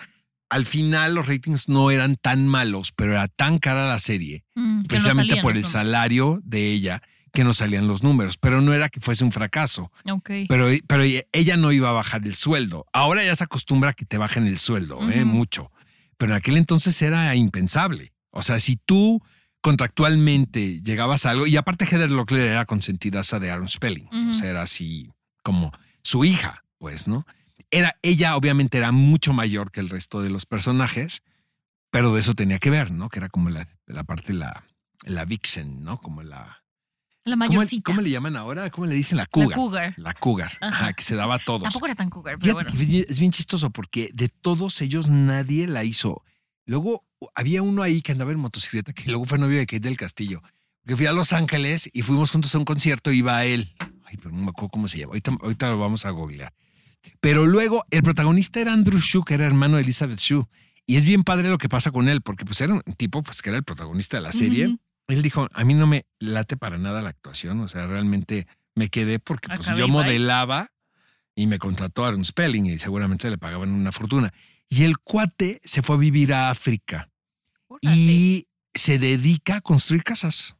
al 0.50 0.64
final 0.66 1.14
los 1.16 1.26
ratings 1.26 1.68
no 1.68 1.90
eran 1.90 2.14
tan 2.14 2.46
malos, 2.46 2.92
pero 2.94 3.12
era 3.12 3.26
tan 3.26 3.58
cara 3.58 3.88
la 3.88 3.98
serie, 3.98 4.44
Mm, 4.54 4.76
no 4.82 4.84
precisamente 4.84 5.34
por 5.42 5.56
el 5.56 5.64
salario 5.72 6.40
de 6.44 6.68
ella, 6.70 7.02
que 7.32 7.42
no 7.42 7.52
salían 7.52 7.88
los 7.88 8.04
números. 8.04 8.36
Pero 8.36 8.60
no 8.60 8.72
era 8.72 8.88
que 8.88 9.00
fuese 9.00 9.24
un 9.24 9.32
fracaso. 9.32 9.90
Ok. 10.08 10.30
Pero, 10.48 10.68
pero 10.86 11.02
ella 11.32 11.56
no 11.56 11.72
iba 11.72 11.88
a 11.88 11.92
bajar 11.92 12.24
el 12.24 12.36
sueldo. 12.36 12.86
Ahora 12.92 13.24
ya 13.24 13.34
se 13.34 13.42
acostumbra 13.42 13.90
a 13.90 13.94
que 13.94 14.04
te 14.04 14.16
bajen 14.18 14.46
el 14.46 14.58
sueldo, 14.60 15.00
¿eh? 15.10 15.24
Mucho. 15.24 15.72
Pero 16.16 16.32
en 16.32 16.36
aquel 16.38 16.56
entonces 16.56 17.00
era 17.02 17.34
impensable. 17.34 18.12
O 18.30 18.42
sea, 18.42 18.58
si 18.58 18.76
tú 18.76 19.22
contractualmente 19.60 20.82
llegabas 20.82 21.24
a 21.24 21.30
algo, 21.30 21.46
y 21.46 21.56
aparte 21.56 21.86
Heather 21.86 22.10
Locklear 22.10 22.48
era 22.48 22.66
consentida 22.66 23.22
de 23.40 23.50
Aaron 23.50 23.68
Spelling, 23.68 24.08
o 24.28 24.32
sea, 24.34 24.50
era 24.50 24.62
así 24.62 25.10
como 25.42 25.72
su 26.02 26.24
hija, 26.24 26.64
pues, 26.78 27.08
¿no? 27.08 27.26
Era, 27.70 27.96
ella 28.02 28.36
obviamente 28.36 28.76
era 28.78 28.92
mucho 28.92 29.32
mayor 29.32 29.70
que 29.70 29.80
el 29.80 29.88
resto 29.88 30.20
de 30.20 30.30
los 30.30 30.46
personajes, 30.46 31.22
pero 31.90 32.12
de 32.12 32.20
eso 32.20 32.34
tenía 32.34 32.58
que 32.58 32.70
ver, 32.70 32.90
¿no? 32.90 33.08
Que 33.08 33.20
era 33.20 33.28
como 33.28 33.50
la, 33.50 33.66
la 33.86 34.04
parte, 34.04 34.32
la, 34.32 34.64
la 35.04 35.24
vixen, 35.24 35.82
¿no? 35.82 35.98
Como 35.98 36.22
la... 36.22 36.63
La 37.24 37.32
¿cómo, 37.36 37.48
mayorcita. 37.48 37.82
¿Cómo 37.84 38.02
le 38.02 38.10
llaman 38.10 38.36
ahora? 38.36 38.68
¿Cómo 38.70 38.86
le 38.86 38.94
dicen? 38.94 39.16
La 39.16 39.26
cougar. 39.26 39.56
cougar. 39.56 39.94
La 39.96 40.12
cougar, 40.14 40.52
Ajá. 40.60 40.76
ajá, 40.76 40.92
que 40.92 41.02
se 41.02 41.14
daba 41.14 41.36
a 41.36 41.38
todos. 41.38 41.62
Tampoco 41.62 41.86
era 41.86 41.94
tan 41.94 42.10
cougar, 42.10 42.38
pero 42.38 42.52
Fíjate 42.58 42.76
bueno. 42.76 42.90
que 42.90 43.12
es 43.12 43.18
bien 43.18 43.32
chistoso 43.32 43.70
porque 43.70 44.10
de 44.12 44.28
todos 44.28 44.80
ellos 44.82 45.08
nadie 45.08 45.66
la 45.66 45.84
hizo. 45.84 46.22
Luego 46.66 47.04
había 47.34 47.62
uno 47.62 47.82
ahí 47.82 48.02
que 48.02 48.12
andaba 48.12 48.32
en 48.32 48.38
motocicleta 48.38 48.92
que 48.92 49.10
luego 49.10 49.24
fue 49.24 49.38
novio 49.38 49.58
de 49.58 49.66
Kate 49.66 49.80
del 49.80 49.96
Castillo. 49.96 50.42
Que 50.86 50.96
fui 50.96 51.06
a 51.06 51.12
Los 51.12 51.32
Ángeles 51.32 51.88
y 51.94 52.02
fuimos 52.02 52.30
juntos 52.30 52.54
a 52.54 52.58
un 52.58 52.66
concierto 52.66 53.10
y 53.10 53.18
iba 53.18 53.38
a 53.38 53.46
él. 53.46 53.74
Ay, 54.04 54.18
pero 54.18 54.30
no 54.30 54.42
me 54.42 54.50
acuerdo 54.50 54.68
cómo 54.68 54.86
se 54.86 54.98
llama. 54.98 55.12
Ahorita, 55.12 55.32
ahorita 55.40 55.70
lo 55.70 55.78
vamos 55.78 56.04
a 56.04 56.10
googlear. 56.10 56.52
Pero 57.20 57.46
luego 57.46 57.84
el 57.90 58.02
protagonista 58.02 58.60
era 58.60 58.74
Andrew 58.74 59.00
Shue, 59.00 59.24
que 59.24 59.32
era 59.34 59.46
hermano 59.46 59.76
de 59.76 59.82
Elizabeth 59.82 60.18
Shue. 60.18 60.46
Y 60.86 60.96
es 60.96 61.04
bien 61.04 61.22
padre 61.24 61.48
lo 61.48 61.56
que 61.56 61.70
pasa 61.70 61.90
con 61.90 62.08
él, 62.08 62.20
porque 62.20 62.44
pues 62.44 62.60
era 62.60 62.74
un 62.74 62.82
tipo 62.98 63.22
pues, 63.22 63.40
que 63.40 63.48
era 63.48 63.56
el 63.56 63.64
protagonista 63.64 64.18
de 64.18 64.22
la 64.22 64.32
serie. 64.32 64.76
Él 65.08 65.22
dijo, 65.22 65.48
a 65.52 65.64
mí 65.64 65.74
no 65.74 65.86
me 65.86 66.06
late 66.18 66.56
para 66.56 66.78
nada 66.78 67.02
la 67.02 67.10
actuación, 67.10 67.60
o 67.60 67.68
sea, 67.68 67.86
realmente 67.86 68.46
me 68.74 68.88
quedé 68.88 69.18
porque 69.18 69.48
pues, 69.48 69.60
Acabé 69.60 69.80
yo 69.80 69.88
modelaba 69.88 70.72
y 71.34 71.46
me 71.46 71.58
contrató 71.58 72.04
Aaron 72.04 72.24
Spelling 72.24 72.66
y 72.66 72.78
seguramente 72.78 73.28
le 73.30 73.38
pagaban 73.38 73.70
una 73.70 73.92
fortuna. 73.92 74.32
Y 74.68 74.84
el 74.84 74.98
cuate 74.98 75.60
se 75.64 75.82
fue 75.82 75.96
a 75.96 75.98
vivir 75.98 76.32
a 76.32 76.50
África 76.50 77.10
y 77.82 78.48
se 78.72 78.98
dedica 78.98 79.56
a 79.56 79.60
construir 79.60 80.02
casas. 80.02 80.56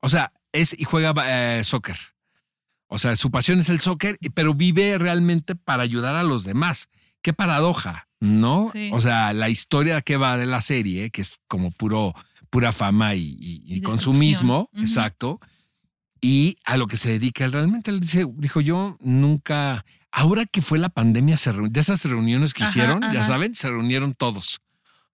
O 0.00 0.08
sea, 0.08 0.32
es 0.52 0.78
y 0.78 0.84
juega 0.84 1.14
eh, 1.26 1.64
soccer. 1.64 1.96
O 2.88 2.98
sea, 2.98 3.14
su 3.14 3.30
pasión 3.30 3.60
es 3.60 3.68
el 3.68 3.80
soccer, 3.80 4.18
pero 4.34 4.54
vive 4.54 4.98
realmente 4.98 5.54
para 5.54 5.82
ayudar 5.84 6.16
a 6.16 6.24
los 6.24 6.44
demás. 6.44 6.88
Qué 7.22 7.32
paradoja, 7.32 8.08
¿no? 8.18 8.68
Sí. 8.72 8.90
O 8.92 9.00
sea, 9.00 9.32
la 9.32 9.48
historia 9.48 10.02
que 10.02 10.16
va 10.16 10.36
de 10.36 10.46
la 10.46 10.60
serie, 10.60 11.10
que 11.10 11.22
es 11.22 11.36
como 11.46 11.70
puro, 11.70 12.14
pura 12.50 12.72
fama 12.72 13.14
y, 13.14 13.20
y- 13.40 13.62
y 13.64 13.76
Y 13.76 13.80
consumismo, 13.80 14.68
exacto. 14.76 15.40
Y 16.20 16.56
a 16.64 16.76
lo 16.76 16.86
que 16.86 16.96
se 16.98 17.08
dedica 17.10 17.44
él 17.44 17.52
realmente, 17.52 17.90
él 17.90 18.00
dice, 18.00 18.26
dijo 18.36 18.60
yo 18.60 18.98
nunca, 19.00 19.86
ahora 20.12 20.44
que 20.44 20.60
fue 20.60 20.78
la 20.78 20.88
pandemia, 20.90 21.36
se 21.36 21.52
reun- 21.52 21.70
de 21.70 21.80
esas 21.80 22.04
reuniones 22.04 22.52
que 22.52 22.62
Ajá, 22.64 22.70
hicieron, 22.70 23.02
ya 23.12 23.24
saben, 23.24 23.54
se 23.54 23.68
reunieron 23.70 24.12
todos. 24.14 24.60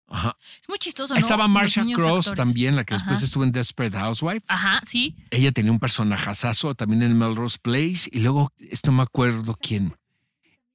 Ajá. 0.09 0.37
Es 0.63 0.69
muy 0.69 0.79
chistoso, 0.79 1.15
¿no? 1.15 1.21
Estaba 1.21 1.49
Marsha 1.49 1.85
Cross 1.85 2.29
actores. 2.29 2.37
también, 2.37 2.77
la 2.77 2.85
que 2.85 2.95
después 2.95 3.23
estuvo 3.23 3.43
en 3.45 3.51
Desperate 3.53 3.97
Housewife. 3.99 4.45
Ajá, 4.47 4.81
sí. 4.85 5.17
Ella 5.31 5.51
tenía 5.53 5.73
un 5.73 5.81
personajazazo 5.81 6.75
también 6.77 7.03
en 7.03 7.19
Melrose 7.19 7.59
Place. 7.61 8.09
Y 8.13 8.21
luego, 8.21 8.53
esto 8.71 8.93
no 8.93 8.99
me 8.99 9.03
acuerdo 9.03 9.59
quién. 9.61 9.95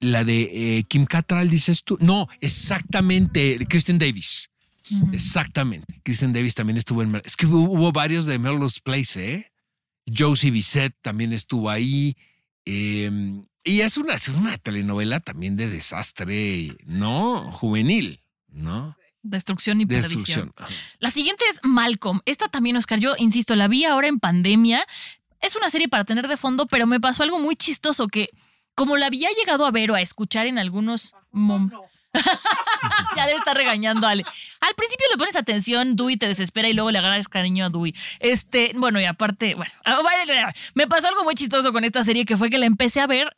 La 0.01 0.23
de 0.25 0.77
eh, 0.79 0.83
Kim 0.83 1.05
Cattrall, 1.05 1.49
dices 1.49 1.83
tú. 1.85 1.97
No, 2.01 2.27
exactamente. 2.41 3.57
Kristen 3.69 3.99
Davis. 3.99 4.49
Exactamente. 5.13 6.01
Kristen 6.03 6.33
Davis 6.33 6.55
también 6.55 6.77
estuvo 6.77 7.01
en. 7.01 7.21
Es 7.23 7.35
que 7.35 7.45
hubo, 7.45 7.59
hubo 7.71 7.91
varios 7.91 8.25
de 8.25 8.39
Melrose 8.39 8.79
Place, 8.83 9.33
¿eh? 9.33 9.51
Josie 10.17 10.51
Bissett 10.51 10.95
también 11.01 11.31
estuvo 11.33 11.69
ahí. 11.69 12.15
eh, 12.65 13.11
y 13.63 13.81
es 13.81 13.97
una, 13.97 14.15
es 14.15 14.27
una 14.29 14.57
telenovela 14.57 15.19
también 15.19 15.55
de 15.55 15.69
desastre, 15.69 16.75
¿no? 16.85 17.51
Juvenil, 17.51 18.19
¿no? 18.47 18.95
Destrucción 19.21 19.79
y 19.81 19.85
perdición. 19.85 20.51
Destrucción. 20.57 20.77
La 20.99 21.11
siguiente 21.11 21.43
es 21.47 21.59
Malcolm. 21.63 22.21
Esta 22.25 22.47
también, 22.47 22.75
Oscar, 22.75 22.99
yo 22.99 23.13
insisto, 23.19 23.55
la 23.55 23.67
vi 23.67 23.85
ahora 23.85 24.07
en 24.07 24.19
pandemia. 24.19 24.83
Es 25.41 25.55
una 25.55 25.69
serie 25.69 25.87
para 25.87 26.05
tener 26.05 26.27
de 26.27 26.37
fondo, 26.37 26.65
pero 26.65 26.87
me 26.87 26.99
pasó 26.99 27.21
algo 27.21 27.37
muy 27.39 27.55
chistoso 27.55 28.07
que, 28.07 28.29
como 28.73 28.97
la 28.97 29.05
había 29.05 29.29
llegado 29.37 29.67
a 29.67 29.71
ver 29.71 29.91
o 29.91 29.95
a 29.95 30.01
escuchar 30.01 30.47
en 30.47 30.57
algunos 30.57 31.13
mom- 31.31 31.71
ya 33.15 33.25
le 33.25 33.33
está 33.33 33.53
regañando 33.53 34.07
Ale. 34.07 34.23
Al 34.59 34.75
principio 34.75 35.05
le 35.11 35.17
pones 35.17 35.35
atención, 35.35 35.95
Dewey 35.95 36.17
te 36.17 36.27
desespera 36.27 36.69
y 36.69 36.73
luego 36.73 36.91
le 36.91 36.99
agarras 36.99 37.27
cariño 37.27 37.65
a 37.65 37.69
Dewey. 37.69 37.95
Este, 38.19 38.71
bueno, 38.75 38.99
y 38.99 39.05
aparte, 39.05 39.55
bueno, 39.55 39.71
ah, 39.85 40.53
me 40.73 40.87
pasó 40.87 41.07
algo 41.07 41.23
muy 41.23 41.35
chistoso 41.35 41.71
con 41.71 41.83
esta 41.83 42.03
serie 42.03 42.25
que 42.25 42.37
fue 42.37 42.49
que 42.49 42.57
la 42.57 42.65
empecé 42.65 43.01
a 43.01 43.07
ver 43.07 43.35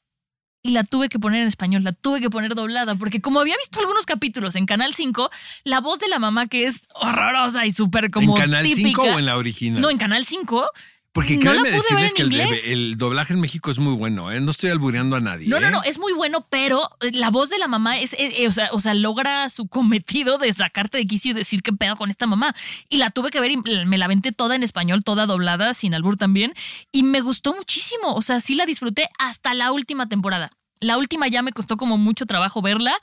y 0.65 0.71
la 0.71 0.85
tuve 0.85 1.09
que 1.09 1.19
poner 1.19 1.41
en 1.41 1.47
español, 1.47 1.83
la 1.83 1.91
tuve 1.91 2.21
que 2.21 2.29
poner 2.29 2.55
doblada, 2.55 2.95
porque 2.95 3.19
como 3.19 3.41
había 3.41 3.57
visto 3.57 3.81
algunos 3.81 4.05
capítulos 4.05 4.55
en 4.55 4.65
Canal 4.65 4.93
5, 4.93 5.29
la 5.65 5.81
voz 5.81 5.99
de 5.99 6.07
la 6.07 6.19
mamá 6.19 6.47
que 6.47 6.65
es 6.65 6.87
horrorosa 6.93 7.65
y 7.65 7.71
súper 7.71 8.09
como 8.11 8.37
¿En 8.37 8.43
Canal 8.43 8.63
típica. 8.63 9.01
5 9.01 9.01
o 9.01 9.19
en 9.19 9.25
la 9.25 9.37
original? 9.37 9.81
No, 9.81 9.89
en 9.89 9.97
Canal 9.97 10.23
5. 10.23 10.65
Porque 11.13 11.35
no 11.35 11.41
créanme 11.41 11.69
ver 11.69 11.73
decirles 11.73 12.13
que 12.15 12.23
el, 12.23 12.97
doblaje 12.97 13.33
en 13.33 13.39
México 13.39 13.69
es 13.69 13.77
muy 13.77 13.93
bueno, 13.93 14.31
¿eh? 14.31 14.41
No 14.41 14.49
estoy 14.49 14.71
albureando 14.71 15.15
a 15.15 15.19
nadie. 15.19 15.47
No, 15.47 15.59
no, 15.59 15.67
¿eh? 15.67 15.71
no, 15.71 15.83
es 15.83 15.99
muy 15.99 16.11
bueno, 16.11 16.47
pero 16.49 16.89
eh, 17.01 17.11
la 17.13 17.29
voz 17.29 17.51
de 17.51 17.59
la 17.59 17.67
mamá 17.67 17.99
es, 17.99 18.15
eh, 18.17 18.47
o, 18.47 18.51
sea, 18.51 18.69
o 18.71 18.79
sea, 18.79 18.95
logra 18.95 19.47
su 19.49 19.67
cometido 19.67 20.39
de 20.39 20.51
sacarte 20.51 20.97
de 20.97 21.05
quicio 21.05 21.31
y 21.31 21.33
decir 21.35 21.61
qué 21.61 21.71
pedo 21.71 21.97
con 21.97 22.09
esta 22.09 22.25
mamá. 22.25 22.55
Y 22.89 22.97
la 22.97 23.11
tuve 23.11 23.29
que 23.29 23.39
ver 23.39 23.51
y 23.51 23.57
me 23.57 23.97
la 23.99 24.05
aventé 24.05 24.31
toda 24.31 24.55
en 24.55 24.63
español, 24.63 25.03
toda 25.03 25.27
doblada, 25.27 25.75
sin 25.75 25.93
albur 25.93 26.17
también. 26.17 26.55
Y 26.91 27.03
me 27.03 27.21
gustó 27.21 27.53
muchísimo. 27.53 28.15
O 28.15 28.23
sea, 28.23 28.41
sí 28.41 28.55
la 28.55 28.65
disfruté 28.65 29.07
hasta 29.19 29.53
la 29.53 29.71
última 29.71 30.09
temporada. 30.09 30.51
La 30.79 30.97
última 30.97 31.27
ya 31.27 31.43
me 31.43 31.53
costó 31.53 31.77
como 31.77 31.97
mucho 31.97 32.25
trabajo 32.25 32.63
verla. 32.63 32.93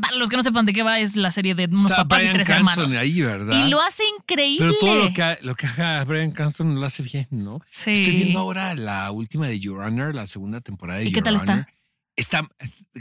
Para 0.00 0.16
los 0.16 0.28
que 0.28 0.36
no 0.36 0.42
sepan 0.42 0.66
de 0.66 0.72
qué 0.72 0.82
va, 0.82 0.98
es 0.98 1.16
la 1.16 1.30
serie 1.30 1.54
de 1.54 1.64
unos 1.66 1.84
Está 1.84 1.96
papás 1.96 2.24
y 2.24 2.28
tres 2.32 2.46
Cranston 2.46 2.84
hermanos. 2.84 2.96
ahí, 2.98 3.20
¿verdad? 3.22 3.66
Y 3.66 3.70
lo 3.70 3.80
hace 3.80 4.02
increíble. 4.18 4.74
Pero 4.78 4.78
todo 4.80 5.04
lo 5.04 5.14
que, 5.14 5.38
lo 5.42 5.54
que 5.54 5.66
haga 5.66 6.04
Brian 6.04 6.30
Cranston 6.32 6.78
lo 6.78 6.86
hace 6.86 7.02
bien, 7.02 7.26
¿no? 7.30 7.60
Sí. 7.68 7.92
Estoy 7.92 8.12
viendo 8.12 8.38
ahora 8.40 8.74
la 8.74 9.10
última 9.10 9.48
de 9.48 9.58
Your 9.58 9.80
Honor, 9.80 10.14
la 10.14 10.26
segunda 10.26 10.60
temporada 10.60 10.98
de 11.00 11.06
¿Y 11.06 11.08
Your 11.10 11.14
qué 11.14 11.22
tal? 11.22 11.34
Honor. 11.36 11.44
Está, 11.60 11.68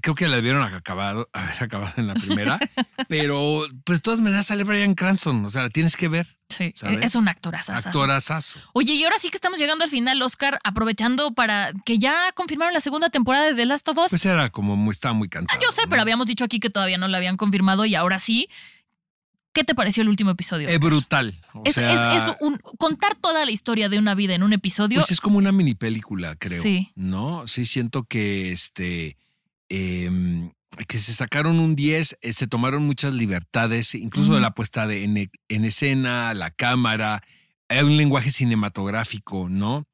creo 0.02 0.15
que 0.15 0.28
la 0.28 0.38
debieron 0.38 0.63
acabado, 0.63 1.30
haber 1.34 1.63
acabado 1.63 1.93
en 1.98 2.08
la 2.08 2.13
primera, 2.13 2.60
pero 3.08 3.65
pues, 3.84 4.00
de 4.00 4.02
todas 4.02 4.19
maneras 4.19 4.48
sale 4.48 4.63
Brian 4.63 4.95
Cranston, 4.95 5.45
o 5.45 5.50
sea, 5.50 5.63
la 5.63 5.69
tienes 5.69 5.98
que 5.98 6.08
ver. 6.08 6.38
Sí, 6.50 6.74
¿sabes? 6.76 7.04
es 7.04 7.15
un 7.15 7.28
actorazo. 7.28 7.74
Actorazazo. 7.74 8.60
Oye, 8.74 8.93
y 8.93 9.04
ahora 9.04 9.17
sí 9.19 9.30
que 9.30 9.38
estamos 9.38 9.60
llegando 9.60 9.84
al 9.84 9.89
final, 9.91 10.19
Oscar, 10.22 10.60
aprovechando 10.63 11.32
para 11.34 11.72
que 11.86 12.00
ya 12.00 12.32
confirmaron 12.34 12.74
la 12.74 12.82
segunda 12.82 13.10
temporada 13.10 13.45
de 13.45 13.54
The 13.54 13.65
Last 13.67 13.88
of 13.89 13.98
Us. 14.00 14.10
Pues 14.10 14.26
era 14.26 14.50
como 14.50 14.76
muy, 14.76 14.93
estaba 14.93 15.13
muy 15.13 15.30
cantado. 15.30 15.60
Ah, 15.60 15.63
yo 15.63 15.72
sé, 15.72 15.84
¿no? 15.84 15.89
pero 15.89 16.02
habíamos 16.02 16.26
dicho 16.26 16.45
aquí 16.45 16.60
que 16.60 16.72
todavía 16.72 16.98
no 16.98 17.08
la 17.08 17.17
habían 17.17 17.38
confirmado 17.38 17.86
y 17.86 17.95
ahora 17.95 18.17
sí. 18.17 18.50
¿Qué 19.54 19.64
te 19.64 19.74
pareció 19.76 20.04
el 20.04 20.10
último 20.10 20.32
episodio? 20.32 20.68
Es 20.68 20.80
brutal. 20.80 21.34
o 21.54 21.64
es, 21.66 21.76
sea, 21.76 22.16
es- 22.16 22.24
es 22.24 22.36
un, 22.40 22.58
contar 22.78 23.16
toda 23.16 23.46
la 23.46 23.52
historia 23.52 23.90
de 23.90 23.98
una 23.98 24.14
vida 24.16 24.36
en 24.36 24.44
un 24.44 24.54
episodio. 24.54 25.00
Pues 25.00 25.12
es 25.12 25.22
como 25.22 25.38
una 25.38 25.52
mini 25.52 25.74
película, 25.76 26.36
creo. 26.36 26.62
Sí. 26.62 26.92
¿No? 26.96 27.48
Sí, 27.48 27.66
siento 27.66 28.04
que 28.04 28.52
este. 28.52 29.18
em, 29.70 30.52
que 30.88 31.00
se 31.00 31.14
sacaron 31.14 31.60
un 31.60 31.76
10, 31.76 32.18
eh, 32.22 32.32
se 32.32 32.48
tomaron 32.48 32.86
muchas 32.86 33.14
libertades, 33.14 33.96
incluso 33.96 34.36
de 34.36 34.40
la 34.40 34.52
puesta 34.54 34.88
de, 34.88 35.04
en, 35.04 35.18
en 35.50 35.66
escena, 35.66 36.34
la 36.36 36.52
cámara, 36.52 37.22
hay 37.68 37.84
un 37.84 37.98
lenguaje 37.98 38.32
cinematográfico, 38.32 39.50
¿no? 39.50 39.86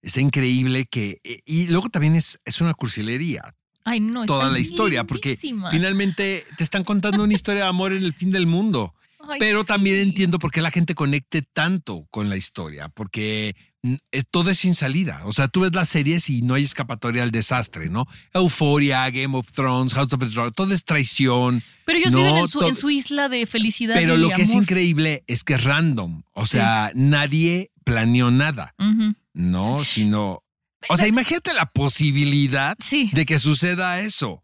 Está 0.00 0.20
increíble 0.20 0.86
que. 0.86 1.20
eh, 1.24 1.38
Y 1.44 1.66
luego 1.68 1.88
también 1.88 2.14
es, 2.14 2.38
es 2.44 2.60
una 2.60 2.72
cursilería 2.74 3.42
Ay, 3.84 4.00
no, 4.00 4.24
toda 4.26 4.50
la 4.50 4.58
historia, 4.58 5.04
porque 5.04 5.36
finalmente 5.70 6.44
te 6.56 6.64
están 6.64 6.84
contando 6.84 7.22
una 7.22 7.34
historia 7.34 7.64
de 7.64 7.68
amor 7.68 7.92
en 7.92 8.02
el 8.04 8.14
fin 8.14 8.30
del 8.30 8.46
mundo. 8.46 8.94
Ay, 9.26 9.38
Pero 9.38 9.64
también 9.64 9.96
sí. 9.96 10.02
entiendo 10.02 10.38
por 10.38 10.50
qué 10.50 10.60
la 10.60 10.70
gente 10.70 10.94
conecte 10.94 11.42
tanto 11.42 12.06
con 12.10 12.28
la 12.28 12.36
historia, 12.36 12.90
porque 12.90 13.56
mm, 13.82 13.94
eh, 14.12 14.22
todo 14.30 14.50
es 14.50 14.58
sin 14.58 14.74
salida. 14.74 15.22
O 15.24 15.32
sea, 15.32 15.48
tú 15.48 15.60
ves 15.60 15.72
las 15.72 15.88
series 15.88 16.28
y 16.28 16.42
no 16.42 16.54
hay 16.54 16.62
escapatoria 16.64 17.22
al 17.22 17.30
desastre, 17.30 17.88
¿no? 17.88 18.06
Euphoria, 18.34 19.08
Game 19.10 19.34
of 19.36 19.50
Thrones, 19.52 19.94
House 19.94 20.12
of 20.12 20.20
the 20.20 20.26
Dragon, 20.26 20.52
todo 20.52 20.74
es 20.74 20.84
traición. 20.84 21.62
Pero 21.86 21.98
ellos 21.98 22.12
No, 22.12 22.18
viven 22.18 22.36
en 22.36 22.48
su, 22.48 22.60
en 22.66 22.74
su 22.74 22.90
isla 22.90 23.30
de 23.30 23.46
felicidad. 23.46 23.94
Pero 23.94 24.14
y 24.16 24.18
lo 24.20 24.28
que 24.30 24.42
es 24.42 24.52
increíble 24.54 25.24
es 25.26 25.42
que 25.42 25.54
es 25.54 25.64
random. 25.64 26.22
O 26.34 26.42
Sí. 26.42 26.48
sea, 26.52 26.90
nadie 26.94 27.70
planeó 27.84 28.30
nada, 28.30 28.74
Ujú. 28.78 29.14
¿no? 29.32 29.84
Sino. 29.84 30.42
O 30.88 30.96
sea, 30.96 31.06
imagínate 31.08 31.52
la 31.54 31.66
posibilidad 31.66 32.76
Sí. 32.78 33.10
de 33.12 33.26
que 33.26 33.38
suceda 33.38 34.00
eso, 34.00 34.42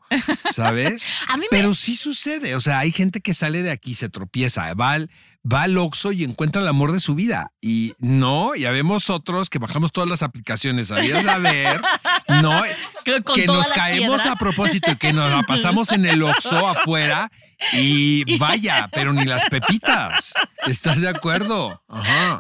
¿sabes? 0.53 1.23
A 1.29 1.37
mí 1.37 1.43
me- 1.51 1.59
Pero 1.59 1.75
sí 1.75 1.97
sucede. 1.97 2.55
O 2.57 2.61
sea, 2.61 2.79
hay 2.81 2.93
gente 2.93 3.21
que 3.21 3.35
sale 3.35 3.63
de 3.63 3.71
aquí, 3.71 3.95
se 3.95 4.09
tropieza, 4.09 4.73
va 4.75 4.93
al, 4.93 5.11
va 5.51 5.63
al 5.63 5.77
Oxxo 5.79 6.13
y 6.13 6.25
encuentra 6.25 6.61
el 6.63 6.69
amor 6.69 6.93
de 6.93 7.01
su 7.01 7.15
vida. 7.15 7.53
Y 7.61 7.95
no, 7.99 8.55
ya 8.55 8.71
vemos 8.71 9.11
otros 9.11 9.49
que 9.51 9.59
bajamos 9.59 9.93
todas 9.93 10.09
las 10.09 10.23
aplicaciones, 10.23 10.89
¿sabías? 10.89 11.25
A 11.31 11.39
ver, 11.39 11.81
no, 12.29 12.61
Que 13.05 13.47
nos 13.47 13.69
caemos 13.71 14.21
piedras. 14.23 14.27
a 14.27 14.37
propósito 14.37 14.91
y 14.93 14.97
que 14.97 15.13
nos 15.13 15.31
la 15.31 15.43
pasamos 15.45 15.93
en 15.93 16.07
el 16.07 16.23
Oxxo 16.23 16.67
afuera 16.69 17.31
y 17.75 18.39
vaya, 18.39 18.89
pero 18.93 19.13
ni 19.13 19.25
las 19.27 19.45
pepitas. 19.45 20.33
¿Estás 20.67 21.01
de 21.03 21.09
acuerdo? 21.11 21.83
Ajá. 21.89 22.35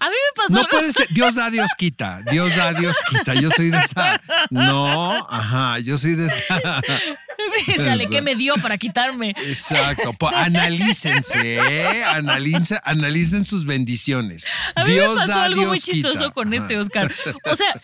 A 0.00 0.08
mí 0.08 0.14
me 0.14 0.42
pasó 0.42 0.52
No 0.52 0.58
algo- 0.60 0.68
puede 0.70 0.92
ser. 0.92 1.06
Dios 1.10 1.34
da, 1.36 1.48
Dios 1.50 1.70
quita. 1.78 2.20
Dios 2.30 2.54
da, 2.54 2.74
Dios 2.74 2.96
quita. 3.08 3.32
Yo 3.34 3.50
soy 3.50 3.70
de 3.70 3.78
esa. 3.78 4.20
No, 4.50 5.26
ajá. 5.30 5.78
Yo 5.78 5.96
soy 5.96 6.16
de 6.16 6.26
esa. 6.26 6.60
Dice, 7.66 7.90
Ale, 7.90 8.06
¿qué 8.08 8.22
me 8.22 8.34
dio 8.36 8.54
para 8.56 8.78
quitarme? 8.78 9.30
Exacto. 9.30 10.12
Po- 10.12 10.28
analícense, 10.28 11.56
¿eh? 11.56 12.04
Analiza- 12.04 12.80
analicen 12.84 13.44
sus 13.44 13.64
bendiciones. 13.66 14.46
A 14.74 14.84
mí 14.84 14.92
Dios 14.92 15.14
me 15.14 15.20
pasó 15.20 15.28
da, 15.38 15.44
algo 15.44 15.60
Dios 15.60 15.68
muy 15.70 15.80
chistoso 15.80 16.20
quita. 16.24 16.30
con 16.30 16.54
este 16.54 16.78
Oscar. 16.78 17.12
O 17.50 17.56
sea, 17.56 17.74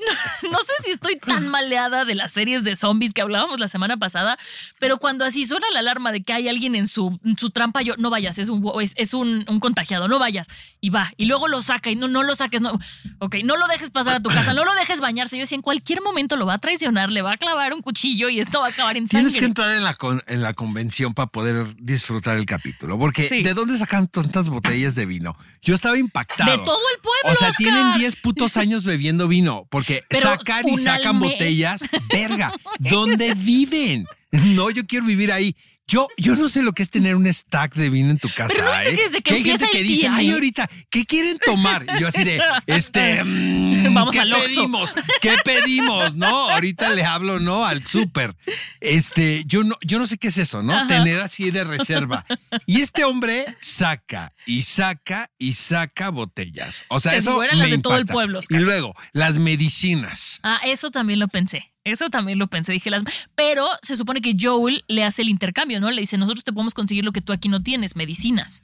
no 0.50 0.58
sé 0.60 0.72
si 0.84 0.90
estoy 0.90 1.16
tan 1.18 1.48
maleada 1.48 2.04
de 2.04 2.14
las 2.14 2.32
series 2.32 2.64
de 2.64 2.76
zombies 2.76 3.12
que 3.12 3.20
hablábamos 3.22 3.60
la 3.60 3.68
semana 3.68 3.96
pasada, 3.96 4.38
pero 4.78 4.98
cuando 4.98 5.24
así 5.24 5.46
suena 5.46 5.66
la 5.72 5.80
alarma 5.80 6.12
de 6.12 6.22
que 6.22 6.32
hay 6.32 6.48
alguien 6.48 6.74
en 6.74 6.86
su, 6.88 7.18
en 7.24 7.36
su 7.38 7.50
trampa, 7.50 7.82
yo 7.82 7.94
no 7.98 8.10
vayas, 8.10 8.38
es 8.38 8.48
un 8.48 8.60
es, 8.80 8.94
es 8.96 9.14
un, 9.14 9.44
un 9.48 9.60
contagiado, 9.60 10.08
no 10.08 10.18
vayas. 10.18 10.46
Y 10.80 10.90
va, 10.90 11.12
y 11.16 11.26
luego 11.26 11.46
lo 11.48 11.60
saca 11.62 11.90
y 11.90 11.96
no, 11.96 12.08
no 12.08 12.22
lo 12.22 12.34
saques, 12.34 12.60
no. 12.62 12.78
Ok, 13.18 13.36
no 13.44 13.56
lo 13.56 13.66
dejes 13.68 13.90
pasar 13.90 14.16
a 14.16 14.20
tu 14.20 14.30
casa, 14.30 14.54
no 14.54 14.64
lo 14.64 14.74
dejes 14.74 15.00
bañarse. 15.00 15.38
Yo 15.38 15.46
si 15.46 15.54
en 15.54 15.62
cualquier 15.62 16.00
momento 16.00 16.36
lo 16.36 16.46
va 16.46 16.54
a 16.54 16.58
traicionar, 16.58 17.10
le 17.10 17.22
va 17.22 17.32
a 17.32 17.36
clavar 17.36 17.74
un 17.74 17.82
cuchillo 17.82 18.28
y 18.30 18.40
esto 18.40 18.60
va 18.60 18.66
a 18.66 18.70
acabar 18.70 18.96
en 18.96 19.06
sangre. 19.06 19.26
Tienes 19.30 19.38
que 19.38 19.44
entrar 19.46 19.76
en 19.76 19.84
la, 19.84 19.94
con- 19.94 20.22
en 20.26 20.40
la 20.42 20.54
convención 20.54 21.12
para 21.14 21.26
poder 21.26 21.76
disfrutar 21.78 22.36
el 22.38 22.46
capítulo. 22.46 22.98
Porque 22.98 23.28
Sí. 23.28 23.42
¿de 23.42 23.52
dónde 23.54 23.76
sacan 23.76 24.08
tantas 24.08 24.48
botellas 24.48 24.94
de 24.94 25.04
vino? 25.06 25.36
Yo 25.62 25.74
estaba 25.74 25.98
impactado. 25.98 26.50
De 26.50 26.58
todo 26.58 26.80
el 26.94 27.00
pueblo, 27.00 27.30
O 27.32 27.34
sea, 27.34 27.50
Oscar. 27.50 27.56
tienen 27.58 27.94
10 27.94 28.16
putos 28.16 28.56
años 28.56 28.84
bebiendo 28.84 29.28
vino. 29.28 29.66
Porque 29.70 29.89
Pero 30.08 30.22
sacan 30.22 30.68
y 30.68 30.76
sacan 30.78 31.20
botellas. 31.20 31.82
Verga, 32.12 32.52
¿dónde 32.78 33.34
viven? 33.34 34.06
No, 34.32 34.70
yo 34.70 34.86
quiero 34.86 35.06
vivir 35.06 35.32
ahí. 35.32 35.56
Yo, 35.90 36.06
yo 36.16 36.36
no 36.36 36.48
sé 36.48 36.62
lo 36.62 36.72
que 36.72 36.84
es 36.84 36.90
tener 36.90 37.16
un 37.16 37.26
stack 37.26 37.74
de 37.74 37.90
vino 37.90 38.12
en 38.12 38.18
tu 38.18 38.28
casa. 38.28 38.54
Pero 38.54 38.72
¿no 38.72 38.78
viste 38.78 38.92
¿eh? 38.92 38.96
que 38.96 39.02
desde 39.02 39.22
que 39.22 39.34
hay 39.34 39.42
gente 39.42 39.68
que 39.72 39.82
dice, 39.82 40.06
ay, 40.06 40.30
ahorita, 40.30 40.70
¿qué 40.88 41.04
quieren 41.04 41.36
tomar? 41.44 41.84
Y 41.96 42.00
yo 42.00 42.06
así 42.06 42.22
de, 42.22 42.40
este, 42.66 43.24
mm, 43.24 43.92
Vamos 43.92 44.14
¿qué 44.14 44.20
al 44.20 44.30
pedimos? 44.30 44.90
¿Qué 45.20 45.34
pedimos? 45.44 46.14
No, 46.14 46.48
ahorita 46.50 46.90
le 46.90 47.02
hablo, 47.02 47.40
¿no? 47.40 47.66
Al 47.66 47.84
súper. 47.84 48.36
Este, 48.80 49.42
yo 49.46 49.64
no, 49.64 49.76
yo 49.84 49.98
no 49.98 50.06
sé 50.06 50.16
qué 50.16 50.28
es 50.28 50.38
eso, 50.38 50.62
¿no? 50.62 50.74
Ajá. 50.76 50.86
Tener 50.86 51.18
así 51.18 51.50
de 51.50 51.64
reserva. 51.64 52.24
Y 52.66 52.82
este 52.82 53.02
hombre 53.02 53.56
saca 53.58 54.32
y 54.46 54.62
saca 54.62 55.28
y 55.38 55.54
saca 55.54 56.10
botellas. 56.10 56.84
O 56.86 57.00
sea, 57.00 57.16
eso 57.16 57.34
fueran 57.34 57.58
las 57.58 57.68
me 57.68 57.76
de 57.78 57.82
todo 57.82 57.96
el 57.96 58.06
pueblo, 58.06 58.38
Oscar. 58.38 58.60
Y 58.60 58.64
luego, 58.64 58.94
las 59.12 59.38
medicinas. 59.38 60.38
Ah, 60.44 60.60
eso 60.64 60.92
también 60.92 61.18
lo 61.18 61.26
pensé. 61.26 61.69
Eso 61.84 62.10
también 62.10 62.38
lo 62.38 62.46
pensé. 62.46 62.72
Dije 62.72 62.90
las. 62.90 63.02
Pero 63.34 63.66
se 63.82 63.96
supone 63.96 64.20
que 64.20 64.36
Joel 64.38 64.84
le 64.88 65.04
hace 65.04 65.22
el 65.22 65.28
intercambio, 65.28 65.80
¿no? 65.80 65.90
Le 65.90 66.00
dice: 66.02 66.18
Nosotros 66.18 66.44
te 66.44 66.52
podemos 66.52 66.74
conseguir 66.74 67.04
lo 67.04 67.12
que 67.12 67.20
tú 67.22 67.32
aquí 67.32 67.48
no 67.48 67.62
tienes, 67.62 67.96
medicinas. 67.96 68.62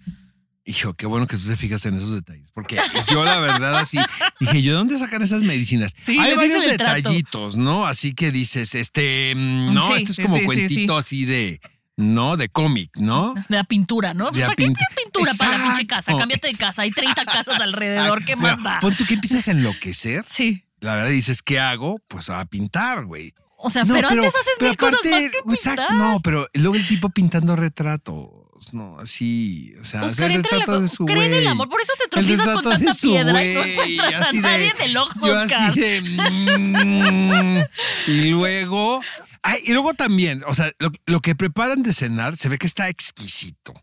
Hijo, 0.69 0.95
qué 0.95 1.07
bueno 1.07 1.29
que 1.29 1.37
tú 1.37 1.47
te 1.47 1.57
fijas 1.57 1.87
en 1.87 1.95
esos 1.95 2.13
detalles. 2.13 2.51
Porque 2.53 2.79
yo, 3.11 3.25
la 3.25 3.39
verdad, 3.39 3.77
así 3.79 3.99
dije, 4.41 4.63
¿yo 4.63 4.73
de 4.73 4.79
dónde 4.79 4.99
sacan 4.99 5.23
esas 5.23 5.43
medicinas? 5.43 5.95
Sí, 5.97 6.19
Hay 6.19 6.35
varios 6.35 6.61
trato. 6.75 6.93
detallitos, 6.95 7.57
¿no? 7.57 7.87
Así 7.87 8.15
que 8.15 8.33
dices, 8.33 8.75
este, 8.75 9.33
mm, 9.37 9.73
no, 9.75 9.83
Sí, 9.85 9.93
este 9.99 10.11
es 10.11 10.17
sí, 10.17 10.23
como 10.25 10.45
cuentito 10.45 10.97
así 10.99 11.25
de, 11.25 11.61
¿no? 11.97 12.37
De 12.37 12.49
cómic, 12.49 12.97
¿no? 12.97 13.35
De 13.49 13.57
la 13.57 13.63
pintura, 13.65 14.13
¿no? 14.13 14.33
De 14.33 14.41
¿Para 14.41 14.57
qué 14.57 14.65
pintu- 14.65 14.77
tienes 14.77 15.05
pintura 15.05 15.33
para 15.39 15.57
la 15.57 15.65
pinche 15.69 15.87
casa? 15.87 16.19
Cámbiate 16.19 16.49
de 16.49 16.55
casa. 16.57 16.83
Hay 16.83 16.91
30 16.91 17.25
casas 17.25 17.61
alrededor. 17.61 18.25
¿Qué 18.25 18.35
más 18.35 18.61
da? 18.61 18.81
Pon 18.81 18.93
tú 18.97 19.07
que 19.07 19.15
empiezas 19.15 19.47
a 19.47 19.53
enloquecer. 19.53 20.25
Sí. 20.27 20.65
La 20.81 20.95
verdad 20.95 21.11
dices, 21.11 21.43
¿qué 21.43 21.59
hago? 21.59 21.99
Pues 22.09 22.31
a 22.31 22.45
pintar, 22.45 23.05
güey. 23.07 23.33
O 23.59 23.71
sea, 23.71 23.85
pero, 23.85 24.09
antes 24.09 24.35
haces 24.35 24.53
pero 24.59 24.71
mil 24.71 24.77
cosas 24.77 24.99
aparte, 25.01 25.21
más 25.23 25.33
que 25.33 25.71
pintar. 25.73 25.93
No, 25.95 26.21
pero 26.23 26.47
luego 26.55 26.77
el 26.77 26.87
tipo 26.87 27.09
pintando 27.09 27.57
retratos, 27.57 28.29
no, 28.73 28.99
así, 28.99 29.73
o 29.81 29.85
sea, 29.85 30.03
Oscar, 30.03 30.27
hacer 30.27 30.31
en 30.33 30.43
la 30.43 30.43
retratos 30.43 30.83
de 30.83 30.89
su 30.91 31.07
cree 31.07 31.27
en 31.27 31.33
el 31.33 31.39
güey. 31.41 31.47
amor, 31.47 31.69
por 31.71 31.81
eso 31.81 31.93
te 31.99 32.07
tropiezas 32.09 32.51
con 32.51 32.63
tanta 32.63 32.95
piedra 32.95 33.43
y 33.45 33.55
no 33.55 33.61
güey, 33.61 33.73
encuentras 33.73 34.15
a 34.15 34.21
así 34.29 34.37
de- 34.37 34.43
nadie 34.43 34.73
en 34.77 34.83
el 34.83 34.97
ojo, 34.99 35.27
Yo 35.27 35.41
Oscar. 35.43 35.71
así 35.71 35.81
de... 35.81 36.03
mm, 36.03 38.11
y 38.11 38.31
luego... 38.31 39.01
Ay, 39.43 39.61
y 39.65 39.73
luego 39.73 39.95
también, 39.95 40.43
o 40.49 40.55
sea, 40.57 40.73
lo, 40.81 40.91
lo 41.07 41.21
que 41.21 41.37
preparan 41.37 41.85
de 41.85 41.93
cenar 41.93 42.37
se 42.37 42.49
ve 42.49 42.59
que 42.59 42.67
está 42.67 42.89
exquisito, 42.89 43.75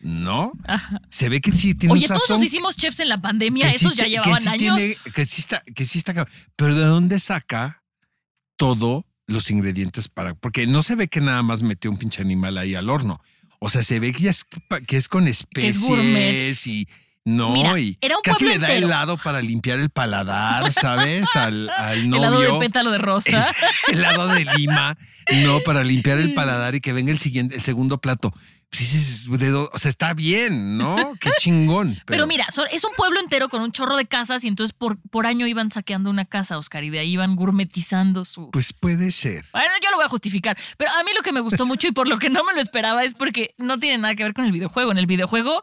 ¿no? 0.00 0.52
Se 1.10 1.28
ve 1.28 1.40
que 1.40 1.52
sí 1.52 1.74
tiene 1.74 1.92
Oye, 1.92 2.02
un 2.04 2.08
todos 2.08 2.22
sazón 2.22 2.38
nos 2.40 2.46
hicimos 2.46 2.76
chefs 2.76 3.00
en 3.00 3.08
la 3.08 3.20
pandemia, 3.20 3.66
que 3.66 3.78
sí 3.78 3.84
esos 3.84 3.96
ya 3.96 4.04
te- 4.04 4.10
que 4.10 4.16
llevaban 4.16 4.42
sí 4.42 4.48
años. 4.48 4.76
tiene- 4.78 4.96
que 5.14 5.24
sí 5.26 5.40
está, 5.40 5.62
que 5.74 5.84
sí 5.84 5.98
está 5.98 6.14
cabrón. 6.14 6.34
Pero 6.56 6.74
¿de 6.74 6.84
dónde 6.84 7.18
saca 7.18 7.82
todo 8.56 9.06
los 9.26 9.50
ingredientes 9.50 10.08
para? 10.08 10.34
Porque 10.34 10.66
no 10.66 10.82
se 10.82 10.96
ve 10.96 11.08
que 11.08 11.20
nada 11.20 11.42
más 11.42 11.62
metió 11.62 11.90
un 11.90 11.96
pinche 11.96 12.22
animal 12.22 12.58
ahí 12.58 12.74
al 12.74 12.88
horno. 12.90 13.20
O 13.58 13.68
sea, 13.70 13.82
se 13.82 14.00
ve 14.00 14.12
que, 14.12 14.28
es, 14.28 14.46
que 14.86 14.96
es 14.96 15.08
con 15.08 15.28
especies 15.28 15.80
gourmet. 15.80 16.54
y 16.66 16.88
no, 17.26 17.50
Mira, 17.52 17.78
y 17.78 17.98
era 18.00 18.16
un 18.16 18.22
casi 18.22 18.44
le 18.46 18.58
da 18.58 18.68
entero. 18.68 18.86
helado 18.86 19.18
para 19.18 19.42
limpiar 19.42 19.78
el 19.78 19.90
paladar, 19.90 20.72
¿sabes? 20.72 21.36
Al, 21.36 21.68
al 21.68 22.08
novio. 22.08 22.26
Helado 22.28 22.40
de 22.54 22.58
pétalo 22.58 22.90
de 22.90 22.98
rosa. 22.98 23.46
helado 23.92 24.28
de 24.28 24.46
lima, 24.56 24.96
no, 25.44 25.60
para 25.60 25.84
limpiar 25.84 26.18
el 26.18 26.32
paladar 26.34 26.74
y 26.74 26.80
que 26.80 26.94
venga 26.94 27.12
el 27.12 27.18
siguiente, 27.18 27.54
el 27.56 27.62
segundo 27.62 28.00
plato. 28.00 28.32
Pues 28.70 28.92
dices, 28.92 29.26
de 29.28 29.52
o 29.52 29.78
sea, 29.78 29.88
está 29.88 30.14
bien, 30.14 30.76
¿no? 30.76 31.14
Qué 31.20 31.30
chingón. 31.38 32.00
Pero 32.06 32.28
mira, 32.28 32.46
es 32.70 32.84
un 32.84 32.92
pueblo 32.96 33.18
entero 33.18 33.48
con 33.48 33.62
un 33.62 33.72
chorro 33.72 33.96
de 33.96 34.06
casas 34.06 34.44
y 34.44 34.48
entonces 34.48 34.72
por, 34.72 34.96
por 35.10 35.26
año 35.26 35.48
iban 35.48 35.72
saqueando 35.72 36.08
una 36.08 36.24
casa, 36.24 36.56
Oscar, 36.56 36.84
y 36.84 36.90
de 36.90 37.00
ahí 37.00 37.10
iban 37.12 37.34
gourmetizando 37.34 38.24
su... 38.24 38.50
Pues 38.52 38.72
puede 38.72 39.10
ser. 39.10 39.44
Bueno, 39.52 39.70
yo 39.82 39.90
lo 39.90 39.96
voy 39.96 40.06
a 40.06 40.08
justificar, 40.08 40.56
pero 40.78 40.92
a 40.92 41.02
mí 41.02 41.10
lo 41.16 41.22
que 41.22 41.32
me 41.32 41.40
gustó 41.40 41.66
mucho 41.66 41.88
y 41.88 41.92
por 41.92 42.06
lo 42.06 42.18
que 42.20 42.30
no 42.30 42.44
me 42.44 42.54
lo 42.54 42.60
esperaba 42.60 43.02
es 43.02 43.14
porque 43.14 43.54
no 43.58 43.78
tiene 43.80 43.98
nada 43.98 44.14
que 44.14 44.22
ver 44.22 44.34
con 44.34 44.44
el 44.44 44.52
videojuego. 44.52 44.92
En 44.92 44.98
el 44.98 45.06
videojuego, 45.06 45.62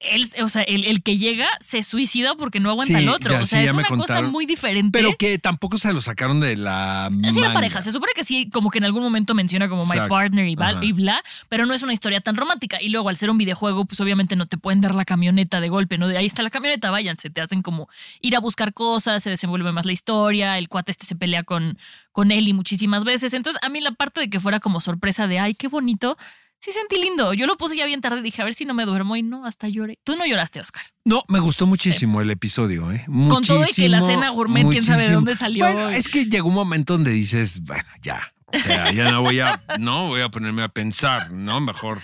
él, 0.00 0.28
o 0.42 0.48
sea, 0.50 0.62
el, 0.62 0.84
el 0.84 1.02
que 1.02 1.16
llega 1.16 1.48
se 1.60 1.82
suicida 1.82 2.34
porque 2.34 2.60
no 2.60 2.68
aguanta 2.70 2.98
Sí, 2.98 3.02
al 3.02 3.08
otro. 3.08 3.32
ya, 3.34 3.40
o 3.42 3.46
sea, 3.46 3.60
sí, 3.62 3.66
es 3.66 3.72
una 3.72 3.84
cosa 3.88 4.20
muy 4.22 4.44
diferente. 4.44 4.90
Pero 4.98 5.16
que 5.16 5.38
tampoco 5.38 5.78
se 5.78 5.92
lo 5.92 6.00
sacaron 6.02 6.38
de 6.40 6.54
la. 6.56 7.10
Sí, 7.32 7.40
pareja. 7.54 7.80
Se 7.80 7.92
supone 7.92 8.12
que 8.14 8.22
sí, 8.22 8.50
como 8.50 8.70
que 8.70 8.78
en 8.78 8.84
algún 8.84 9.02
momento 9.02 9.34
menciona 9.34 9.68
como 9.70 9.86
my 9.86 9.96
partner 10.08 10.46
y, 10.48 10.54
bla- 10.54 10.68
Ajá. 10.70 10.84
y 10.84 10.92
bla, 10.92 11.22
pero 11.48 11.64
no 11.64 11.72
es 11.72 11.82
una 11.82 11.94
historia 11.94 12.20
tan 12.20 12.36
romántica. 12.36 12.76
Y 12.80 12.90
luego, 12.90 13.08
al 13.08 13.16
ser 13.16 13.30
un 13.30 13.38
videojuego, 13.38 13.86
pues 13.86 13.98
obviamente 14.00 14.36
no 14.36 14.46
te 14.46 14.58
pueden 14.58 14.82
dar 14.82 14.94
la 14.94 15.04
camioneta 15.06 15.60
de 15.62 15.68
golpe, 15.70 15.96
¿no? 15.96 16.08
De 16.08 16.18
ahí 16.18 16.26
está 16.26 16.42
la 16.42 16.50
camioneta, 16.50 16.90
váyanse, 16.90 17.30
te 17.30 17.40
hacen 17.40 17.62
como 17.62 17.88
ir 18.20 18.36
a 18.36 18.40
buscar 18.40 18.74
cosas, 18.74 19.22
se 19.22 19.30
desenvuelve 19.30 19.72
más 19.72 19.86
la 19.86 19.92
historia, 19.92 20.58
el 20.58 20.68
cuate 20.68 20.92
este 20.92 21.06
se 21.06 21.16
pelea 21.16 21.42
con, 21.42 21.78
con 22.12 22.30
Ellie 22.32 22.52
muchísimas 22.52 23.04
veces. 23.04 23.32
Entonces, 23.32 23.60
a 23.62 23.70
mí 23.70 23.80
la 23.80 23.92
parte 23.92 24.20
de 24.20 24.28
que 24.28 24.40
fuera 24.40 24.60
como 24.60 24.80
sorpresa 24.82 25.26
de, 25.26 25.38
ay, 25.38 25.54
qué 25.54 25.68
bonito, 25.68 26.18
sí 26.60 26.72
sentí 26.72 26.96
lindo. 26.98 27.32
Yo 27.34 27.46
lo 27.46 27.56
puse 27.56 27.76
ya 27.76 27.86
bien 27.86 28.00
tarde, 28.00 28.22
dije, 28.22 28.42
a 28.42 28.44
ver 28.44 28.54
si 28.54 28.64
no 28.64 28.74
me 28.74 28.84
duermo 28.84 29.16
y 29.16 29.22
no, 29.22 29.46
hasta 29.46 29.68
lloré. 29.68 29.98
Tú 30.04 30.16
no 30.16 30.26
lloraste, 30.26 30.60
Oscar. 30.60 30.84
No, 31.04 31.22
me 31.28 31.40
gustó 31.40 31.66
muchísimo 31.66 32.20
el 32.20 32.30
episodio, 32.30 32.90
¿eh? 32.92 33.04
Con 33.28 33.44
todo 33.44 33.62
y 33.62 33.72
que 33.72 33.88
la 33.88 34.00
cena 34.00 34.30
gourmet, 34.30 34.66
quién 34.68 34.82
sabe 34.82 35.04
de 35.04 35.12
dónde 35.12 35.34
salió. 35.34 35.64
Bueno, 35.64 35.88
es 35.88 36.08
que 36.08 36.26
llegó 36.26 36.48
un 36.48 36.54
momento 36.54 36.94
donde 36.94 37.12
dices, 37.12 37.60
bueno, 37.62 37.88
ya. 38.02 38.32
O 38.52 38.56
sea, 38.58 38.92
ya 38.92 39.10
no 39.10 39.22
voy 39.22 39.40
a, 39.40 39.62
no 39.78 40.06
voy 40.08 40.20
a 40.22 40.28
ponerme 40.28 40.62
a 40.62 40.68
pensar, 40.68 41.30
¿no? 41.30 41.60
Mejor 41.60 42.00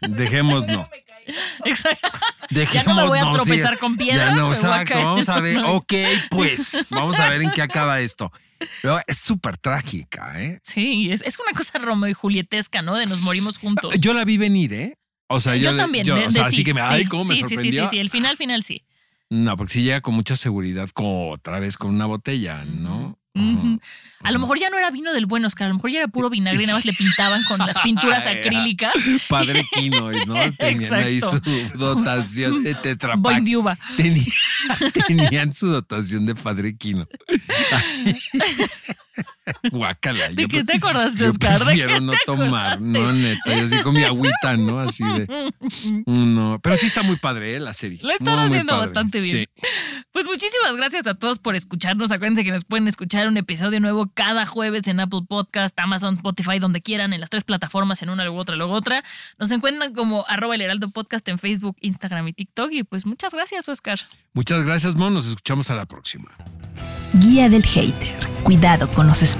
dejemos 0.00 0.66
no. 0.66 0.88
Exacto. 1.64 2.08
Dejemos 2.50 2.86
Ya 2.86 2.94
no 2.94 3.00
me 3.02 3.08
voy 3.08 3.18
a 3.18 3.24
sí. 3.24 3.32
tropezar 3.32 3.78
con 3.78 3.96
piedras, 3.96 4.28
Ya 4.30 4.34
no, 4.34 4.52
exacto. 4.52 4.94
Vamos 5.02 5.28
a 5.28 5.40
ver, 5.40 5.58
ok, 5.64 5.92
pues, 6.30 6.84
vamos 6.90 7.18
a 7.18 7.28
ver 7.28 7.42
en 7.42 7.50
qué 7.52 7.62
acaba 7.62 8.00
esto. 8.00 8.30
Pero 8.82 9.00
es 9.06 9.16
súper 9.18 9.56
trágica, 9.56 10.34
¿eh? 10.42 10.60
Sí, 10.62 11.10
es, 11.10 11.22
es 11.22 11.38
una 11.38 11.52
cosa 11.56 11.78
Romeo 11.78 12.10
y 12.10 12.12
Julietesca, 12.14 12.82
¿no? 12.82 12.96
De 12.96 13.06
nos 13.06 13.22
morimos 13.22 13.56
juntos. 13.56 13.98
Yo 14.00 14.12
la 14.12 14.24
vi 14.24 14.36
venir, 14.36 14.74
¿eh? 14.74 14.94
O 15.28 15.40
sea, 15.40 15.56
yo, 15.56 15.70
yo, 15.70 15.76
también. 15.76 16.04
yo, 16.04 16.14
de- 16.16 16.26
o 16.26 16.30
sea, 16.30 16.42
de 16.42 16.48
así 16.48 16.56
sí, 16.56 16.64
que 16.64 16.74
me, 16.74 16.80
ay, 16.82 17.04
sí, 17.04 17.08
cómo 17.08 17.24
me 17.24 17.36
sí, 17.36 17.42
sí, 17.42 17.48
sí, 17.48 17.54
sorprendió. 17.54 17.84
sí, 17.84 17.90
sí, 17.92 17.98
el 18.00 18.10
final, 18.10 18.36
final 18.36 18.62
sí. 18.62 18.84
No, 19.30 19.56
porque 19.56 19.74
si 19.74 19.82
llega 19.84 20.00
con 20.00 20.14
mucha 20.14 20.34
seguridad, 20.36 20.90
como 20.92 21.30
otra 21.30 21.60
vez 21.60 21.76
con 21.78 21.94
una 21.94 22.06
botella, 22.06 22.64
¿no? 22.64 23.16
A 24.22 24.32
lo 24.32 24.38
mejor 24.38 24.58
ya 24.58 24.68
no 24.70 24.76
era 24.78 24.90
vino 24.90 25.12
del 25.12 25.26
bueno, 25.26 25.46
Oscar. 25.46 25.66
A 25.66 25.68
lo 25.68 25.76
mejor 25.76 25.90
ya 25.90 25.98
era 26.00 26.08
puro 26.08 26.28
vinagre 26.30 26.62
y 26.62 26.66
nada 26.66 26.78
más 26.78 26.84
le 26.84 26.92
pintaban 26.92 27.42
con 27.44 27.58
las 27.58 27.78
pinturas 27.78 28.26
acrílicas. 28.26 28.92
Padre 29.28 29.64
Quinoy, 29.72 30.24
¿no? 30.26 30.34
Tenían 30.58 30.94
ahí 30.94 31.20
su 31.20 31.40
dotación 31.74 32.62
de 32.64 32.72
Boing 32.72 32.82
tetrapack. 32.82 33.42
de 33.42 33.56
uva. 33.56 33.78
Tenía- 33.96 34.24
tenían 35.06 35.54
su 35.54 35.68
dotación 35.68 36.26
de 36.26 36.34
Padre 36.34 36.76
Quino. 36.76 37.06
Guácala. 39.70 40.28
¿De 40.30 40.42
yo 40.42 40.48
qué 40.48 40.64
te 40.64 40.76
acordaste, 40.76 41.18
Yo 41.18 41.28
Oscar? 41.28 41.58
¿De 41.58 41.64
prefiero 41.64 41.94
qué 41.94 42.00
no 42.00 42.12
te 42.12 42.18
tomar, 42.26 42.72
acordaste? 42.72 42.84
no, 42.84 43.12
neta. 43.12 43.56
Yo 43.56 43.64
así 43.64 43.78
con 43.82 43.94
mi 43.94 44.02
agüita, 44.02 44.56
¿no? 44.56 44.80
Así 44.80 45.04
de. 45.04 45.26
No, 46.06 46.58
pero 46.62 46.76
sí 46.76 46.86
está 46.86 47.02
muy 47.02 47.16
padre, 47.16 47.56
¿eh? 47.56 47.60
La 47.60 47.74
serie. 47.74 47.98
Lo 48.02 48.10
están 48.10 48.36
Muy, 48.36 48.46
haciendo 48.46 48.76
bastante 48.76 49.20
bien. 49.20 49.46
Sí. 49.56 49.66
Pues 50.12 50.26
muchísimas 50.26 50.76
gracias 50.76 51.06
a 51.06 51.14
todos 51.14 51.38
por 51.38 51.56
escucharnos. 51.56 52.12
Acuérdense 52.12 52.44
que 52.44 52.50
nos 52.50 52.64
pueden 52.64 52.88
escuchar 52.88 53.28
un 53.28 53.36
episodio 53.36 53.80
nuevo 53.80 54.10
cada 54.12 54.46
jueves 54.46 54.86
en 54.88 55.00
Apple 55.00 55.20
Podcast, 55.28 55.78
Amazon, 55.78 56.14
Spotify, 56.14 56.58
donde 56.58 56.80
quieran, 56.82 57.12
en 57.12 57.20
las 57.20 57.30
tres 57.30 57.44
plataformas, 57.44 58.02
en 58.02 58.10
una, 58.10 58.24
luego 58.24 58.38
otra, 58.38 58.56
luego 58.56 58.72
otra. 58.72 59.04
Nos 59.38 59.50
encuentran 59.50 59.94
como 59.94 60.24
arroba 60.28 60.54
el 60.54 60.62
heraldo 60.62 60.90
podcast 60.90 61.26
en 61.28 61.38
Facebook, 61.38 61.76
Instagram 61.80 62.28
y 62.28 62.32
TikTok. 62.32 62.72
Y 62.72 62.82
pues 62.84 63.06
muchas 63.06 63.34
gracias, 63.34 63.68
Oscar. 63.68 63.98
Muchas 64.32 64.64
gracias, 64.64 64.94
Mon. 64.96 65.14
Nos 65.14 65.26
escuchamos 65.26 65.70
a 65.70 65.74
la 65.74 65.86
próxima. 65.86 66.30
Guía 67.14 67.48
del 67.48 67.64
Hater. 67.64 68.14
Cuidado 68.44 68.90
con 68.90 69.06
los 69.06 69.18
spoilers. 69.18 69.39